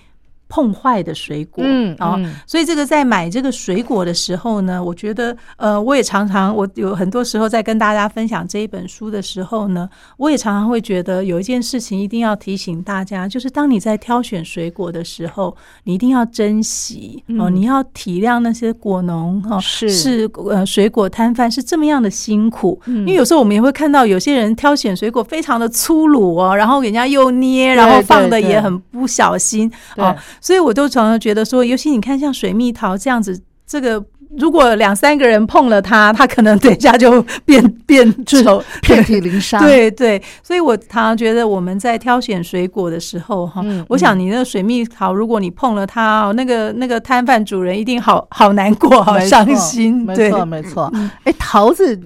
[0.51, 2.35] 碰坏的水果，嗯哦，嗯。
[2.45, 19.89] 所以这个在买这个水果的时候呢，我觉得呃，我也常常我有很多时候在跟大家分享这一本书的时候呢，我也常常会觉得有一件事情一定要提醒大家，就是当你在挑选水果的时候，你一定要珍惜哦，你要体谅那些果农哦，嗯是。
[19.89, 22.99] 是呃水果摊贩是这么样的辛苦，嗯。
[22.99, 30.03] 因为有时候我们也会看到有些人挑选水果非常的粗鲁哦，然后人家又捏，然后放的也很不小心对。
[30.03, 34.03] 哦，所以我都常常觉得说，尤其你看像水蜜桃这样子，这个
[34.37, 50.03] 如果两三个人碰了它，它可能等一下就变 变丑， 遍体鳞伤。，对对，所以我常常觉得我们在挑选水果的时候，哈、嗯我想你那个水蜜桃，如果你碰了它，哦那个那个摊贩主人一定好好难过，好伤心。
[50.05, 50.91] 没对，错没错。
[51.25, 51.99] 哎，桃子，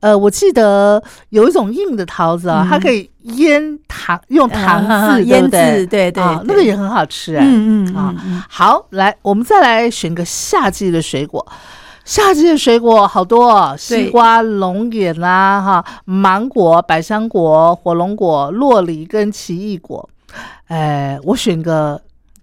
[0.00, 5.86] 呃，我记得有一种硬的桃子啊，嗯它可以腌糖，用糖啊渍，对腌制，？
[5.86, 7.44] 对对啊，那个也很好吃哎。
[7.46, 8.14] 嗯嗯啊
[8.48, 11.46] 好，来，我们再来选个夏季的水果。
[12.02, 20.08] 夏季的水果好多哦，西瓜、龙眼啦，哈，芒果、百香果、火龙果、洛梨跟奇异果。
[20.66, 22.00] 哎，我选个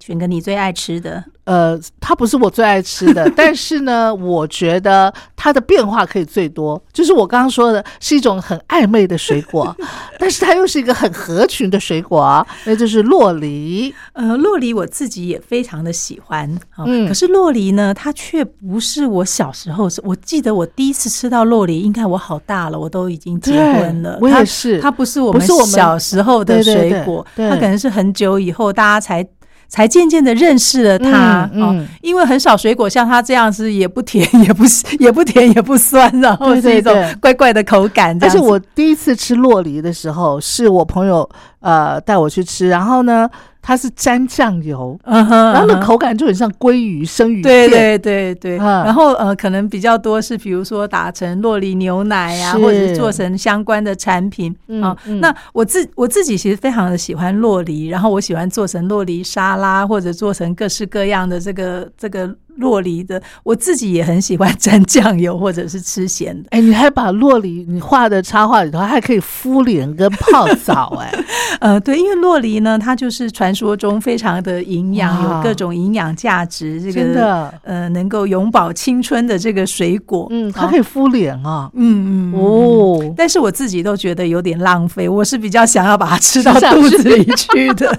[0.08, 6.82] 选个你最爱吃的，呃，它不是我最爱吃的， 但是呢，我觉得它的变化可以最多。
[6.94, 9.76] 就是我刚刚说的，是一种很暧昧的水果，
[10.18, 13.94] 但是它又是一个很合群的水果啊，那就是洛梨。
[14.14, 24.18] 呃，洛梨我自己也非常的喜欢啊，嗯可是洛梨呢，它却不是我小时候，我记得我第一次吃到洛梨，应该我好大了，我都已经结婚了。
[24.22, 29.28] 我也它是它不是我们不是我们小时候的对对对水果，对它可能是很久以后大家才。
[29.68, 34.64] 才渐渐的认识了它嗯哦嗯，因为很少水果像它这样子，也不甜， 也不
[35.00, 38.18] 也不甜，也不酸，然后对是一种怪怪的口感。
[38.20, 41.28] 这样子而且我第一次吃洛梨的时候，是我朋友
[41.60, 43.30] 呃带我去吃，然后呢，
[43.62, 45.80] 它是沾酱油，然后那嗯哼。
[45.82, 48.00] 口感就很像鲑鱼生鱼对片。
[48.00, 48.84] 对对对，嗯。
[48.86, 54.56] 然后呃，可能比较多是比如说打成洛梨牛奶啊，或者是做成相关的产品。
[54.68, 55.20] 嗯啊、嗯。
[55.20, 63.22] 那我自我自己其实非常的喜欢洛梨，然后我喜欢做成洛梨沙拉，或者做成各式各样的这个这个洛梨的。
[63.44, 66.48] 我自己也很喜欢沾酱油或者是吃咸的。
[66.52, 71.12] 哎，你还把洛梨你画的插画里头还可以敷脸跟泡澡，哎，
[71.60, 80.28] 呃，对，因为洛梨呢，它就是传说中非常的营养，有各种营养价值，这个呃能够永葆青春的这个水果。
[80.32, 87.98] 嗯，它啊可以敷脸啊，嗯嗯嗯哦，但是我自己都觉得有点浪费，我是比较想要把它吃到肚子里去的。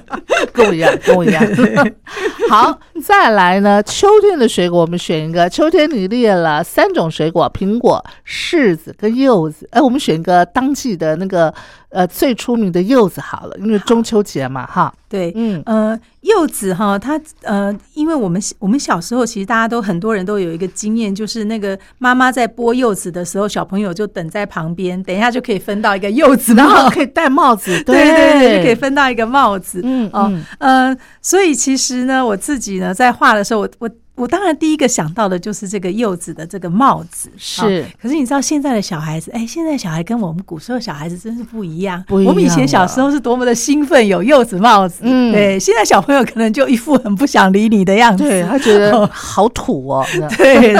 [0.53, 1.45] 跟我一样，跟我一样。
[2.49, 5.49] 好，再来呢，秋天的水果我们选一个。
[5.49, 9.69] 秋天你列了三种水果：苹果、柿子跟柚子。
[9.73, 11.53] 哎，我们选一个当季的那个
[11.91, 14.93] 呃最出名的柚子好了，因为中秋节嘛，哈。
[15.11, 28.75] 对，嗯，呃，柚子哈，它呃，因为我们我们小时候其实大家都很多人都有一个经验，就是那个妈妈在剥柚子的时候，小朋友就等在旁边，等一下就可以分到一个柚子然后，可以戴帽子， 对对对，就可以以。
[28.75, 29.81] 分到一个帽子。
[29.83, 37.31] 嗯哦嗯，呃，所以其实呢，我自己呢在画的时候，我我我当然第一个想到的就是这个柚子的这个帽子。
[37.37, 42.03] 是哦可是你知道现在的小孩子，哎，现在小孩跟我们古时候小孩子真是不一样。
[42.07, 45.01] 不一样我们以前小时候是多么的兴奋，有柚子帽子。
[45.03, 48.25] 嗯对，现在小朋友可能就一副很不想理你的样子。
[48.25, 50.05] 对他觉得好土哦。
[50.37, 50.75] 对，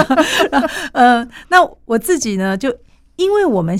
[0.91, 2.75] 呃，那我自己呢，就
[3.15, 3.77] 因为我们。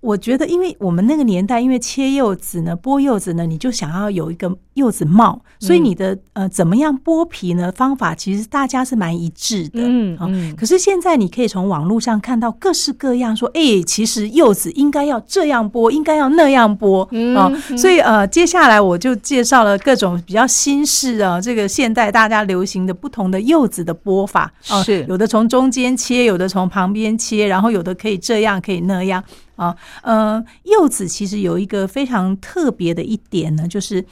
[0.00, 7.72] 我觉得，因为我们那个年代，因为切柚子呢、剥柚子呢，你就想要有一个柚子帽，所以你的呃怎么样剥皮呢？
[7.72, 9.80] 方法其实大家是蛮一致的。
[9.80, 29.22] 哦嗯嗯可是现在你可以从网络上看到各式各样说，哎、其实柚子应该要这样剥，应该要那样剥嗯所以呃，接下来我就介绍了各种比较新式啊，这个现代大家流行的不同的柚子的剥法哦是有的从中间切，有的从旁边切，然后有的可以这样，可以那样。
[29.58, 34.02] 啊，呃，柚子其实有一个非常特别的一点呢，就是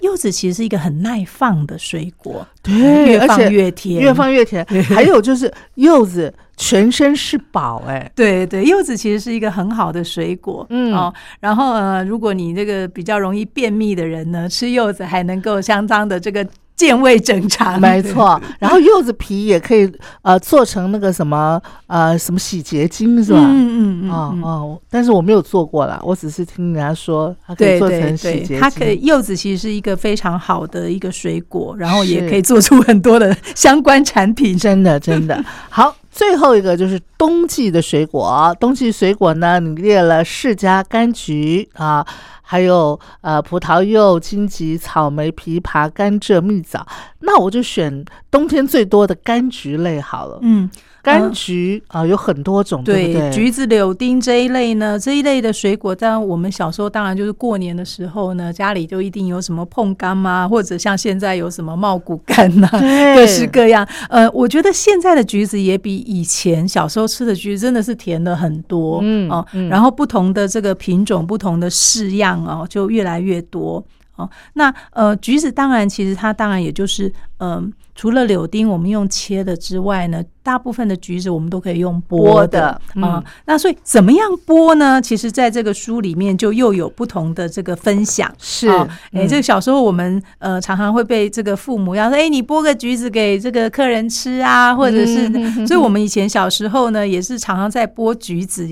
[0.00, 2.74] 柚子其实是一个很耐放的水果，对
[3.06, 4.64] 越放而且越甜，越放越甜。
[4.88, 16.46] 还有就是柚子全身是宝，哎，对对，柚子其实是一个很好的水果，嗯哦，然后呃，如果你这个比较容易便秘的人呢，吃柚子还能够相当的这个
[16.76, 18.40] 健胃整肠，没错。
[18.58, 19.90] 然后柚子皮也可以
[20.22, 23.38] 呃做成那个什么呃什么洗洁精是吧？
[23.38, 24.10] 嗯嗯嗯嗯。
[24.10, 34.58] 哦哦，但是我没有做过啦，我只是听人家说它可以做成洗洁精，它可以柚子其实是一个非常好的一个水果，然后也可以做出很多的相关产品。
[34.58, 35.94] 真的 真的好。
[36.10, 42.06] 最后一个就是冬季的水果，冬季水果呢，你列了释迦、柑橘啊，
[42.46, 46.86] 还有呃葡萄柚、荆棘、草莓、枇杷、甘蔗、蜜枣。
[47.20, 50.38] 那我就选冬天最多的柑橘类好了。
[50.42, 50.70] 嗯，
[51.04, 53.30] 柑橘啊、有很多种，对？
[53.30, 63.86] 橘子、柳丁这一类呢，这一类的水果，当然我们小时候当然就是过年的时候呢，家里就一定有什么碰柑啊，或者像现在有什么茂谷柑呐、对各式各样。
[64.08, 73.84] 呃，我觉得现在的橘子也比以前小时候吃的橘子真的是甜了很多，嗯哦、嗯然后不同的这个品种、不同的式样哦，就越来越多。
[74.16, 85.02] 哦，那呃，橘子当然，其实它当然也就是，嗯、除了柳丁我们用切的之外呢，大部分的橘子我们都可以用剥剥的的啊、嗯那所以怎么样剥呢？
[85.02, 88.32] 其实在这个书里面就又有不同的这个分享。
[88.38, 98.68] 是，哦，哎、嗯这个小时候我们呃常常会被这个父母要说，哎、你剥个橘子给这个客人吃啊，或者是，嗯哼哼所以我们以前小时候呢，也是常常在剥橘子。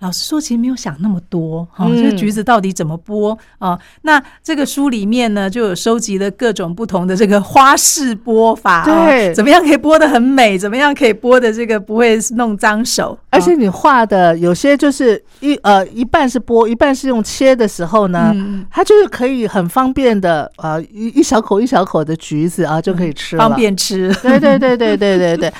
[0.00, 3.78] 老实说，其实没有想那么多哈，嗯这个橘子到底怎么剥啊？
[4.02, 23.56] 那这个书里面呢，就有收集了各种不同的这个花式剥法，啊对怎么样可以剥的很美，怎么样可以剥的这个不会弄脏手，啊而且你画的有些就是一呃一半是剥，一半是用切的时候呢，嗯它就是可以很方便的呃一一小口一小口的橘子啊就可以吃了，方。
[23.56, 25.52] 便吃，对对对对对对对。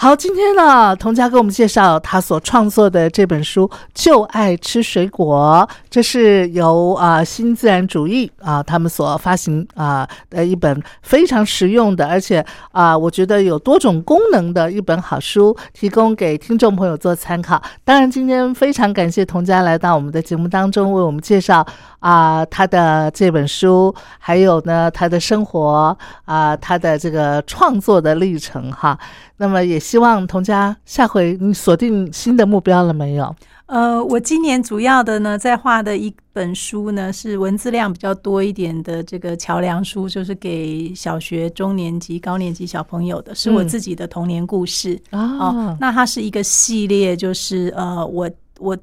[0.00, 17.60] 好，今天呢，童佳给我们介绍他所创作的这本书《就爱吃水果》，这是由啊、新自然主义啊、他们所发行啊、的一本非常实用的，而且啊、我觉得有多种功能的一本好书，提供给听众朋友做参考。
[17.84, 21.66] 当然，今天非常感谢童佳来到我们的节目当中，为我们介绍
[22.00, 28.98] 啊、他的这本书，还有呢他的生活啊、他的这个创作的历程哈。
[29.36, 33.34] 那么也希望童佳下回你锁定新的目标了没有？
[33.66, 44.98] 呃，我今年主要的呢，在画的一本书呢，是文字量比较多一点的这个桥梁书，就是给小学中年级、高年级小朋友的，是我嗯自己的童年故事。
[45.10, 48.76] 啊哦，那它是一个系列，就是呃，我我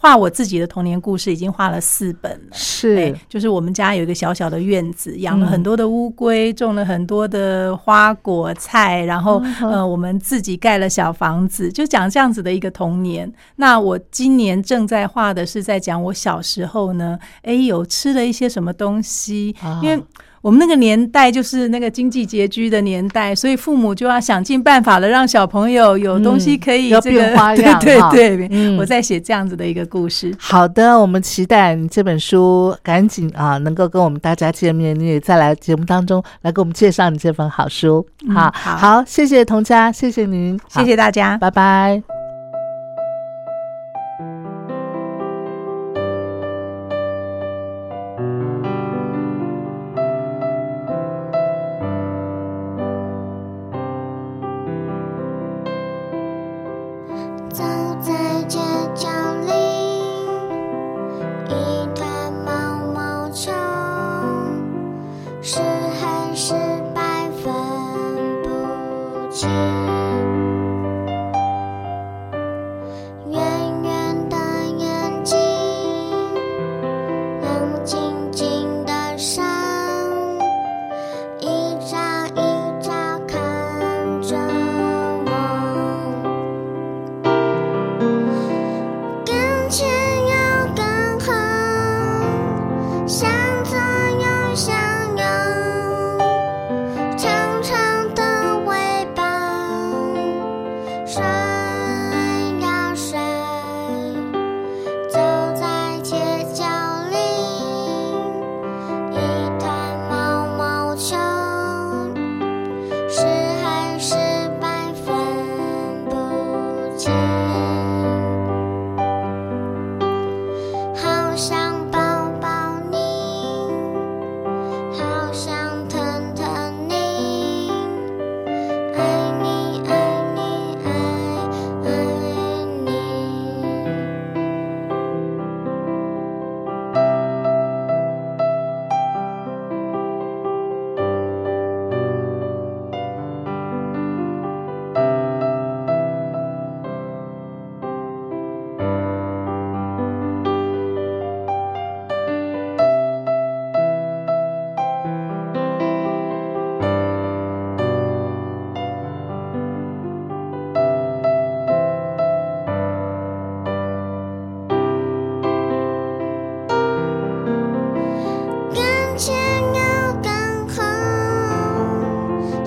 [0.00, 2.52] 画我自己的童年故事，已经画了四本了。
[2.52, 13.30] 是对，就是我们家有一个小小的院子，养了嗯很多的乌龟，种了很多的花果菜，然后嗯呃，我们自己盖了小房子，就讲这样子的一个童年。
[13.56, 20.00] 那我今年正在画的是在讲我小时候呢，哎，有吃了一些什么东西，啊因为。
[20.40, 30.34] 我们那个年代就是那个经济拮据的年代，所以父母就要想尽办法的让小朋友有东西可以变花 样对对对，嗯我在写这样子的一个故事。
[30.38, 34.98] 好的，我们期待你这本书赶紧啊，能够跟我们大家见面。
[34.98, 38.06] 你也再来节目当中来给我们介绍你这本好书。
[38.34, 41.36] 好好，谢谢童佳，谢谢您，谢谢大家，。
[41.38, 42.17] 拜拜。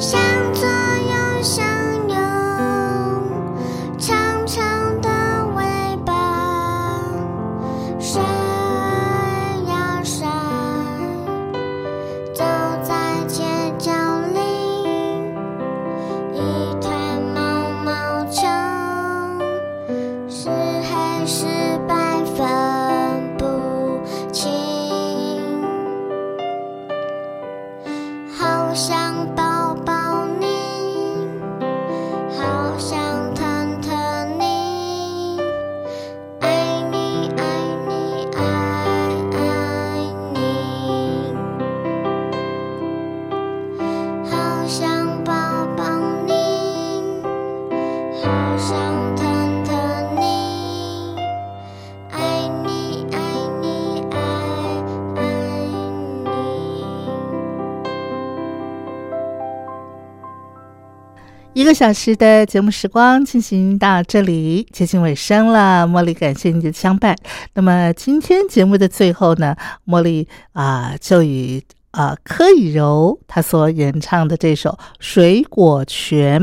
[0.02, 0.31] Sound
[61.72, 65.88] 个小时的节目时光进行到这里，接近尾声了。
[65.88, 67.16] 茉莉，感谢你的相伴。
[67.54, 69.56] 那么今天节目的最后呢，
[69.88, 76.42] 茉莉啊、就以啊、柯以柔她所演唱的这首《水果泉》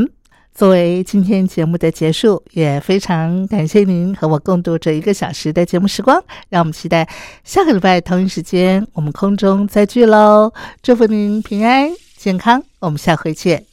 [0.54, 6.24] 作为今天节目的结束，也非常感谢您和我共度这一个小时的节目时光。
[6.48, 7.06] 让我们期待
[7.44, 10.54] 下个礼拜同一时间我们空中再聚喽！
[10.82, 13.67] 祝福您平安健康，我们下回见。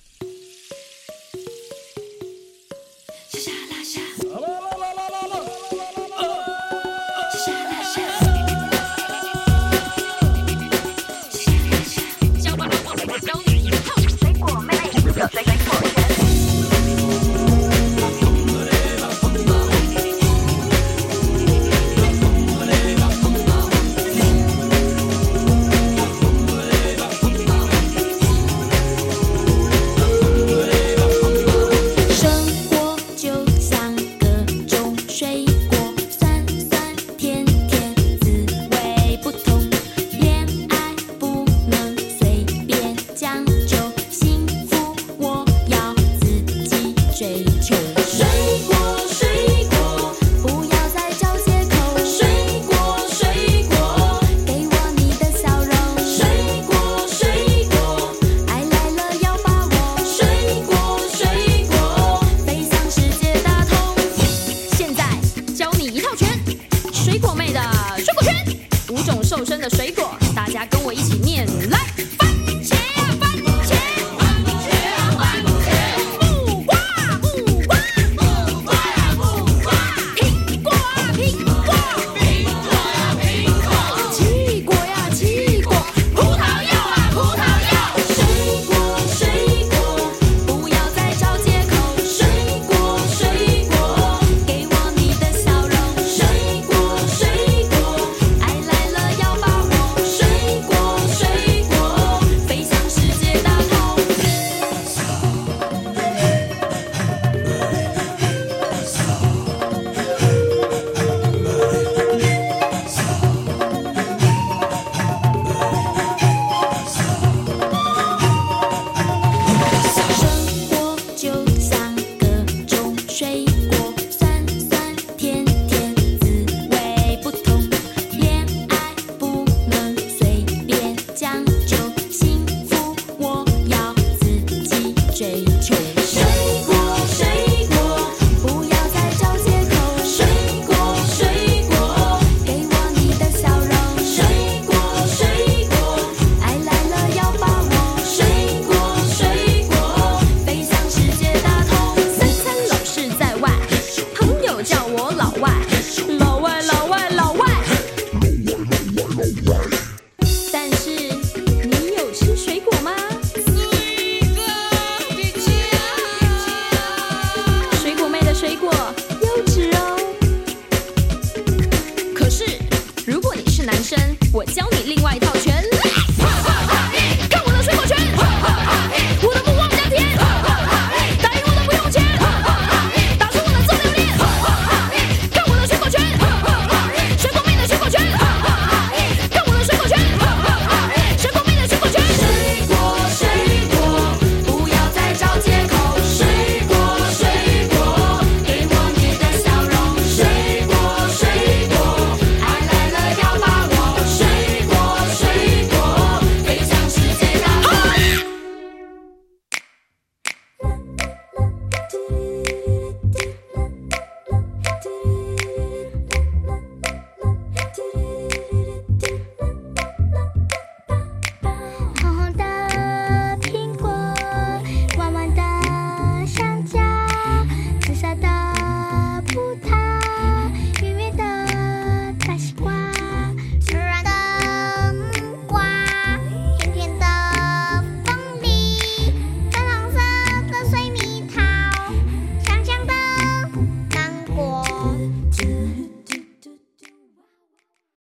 [135.44, 135.95] Joe.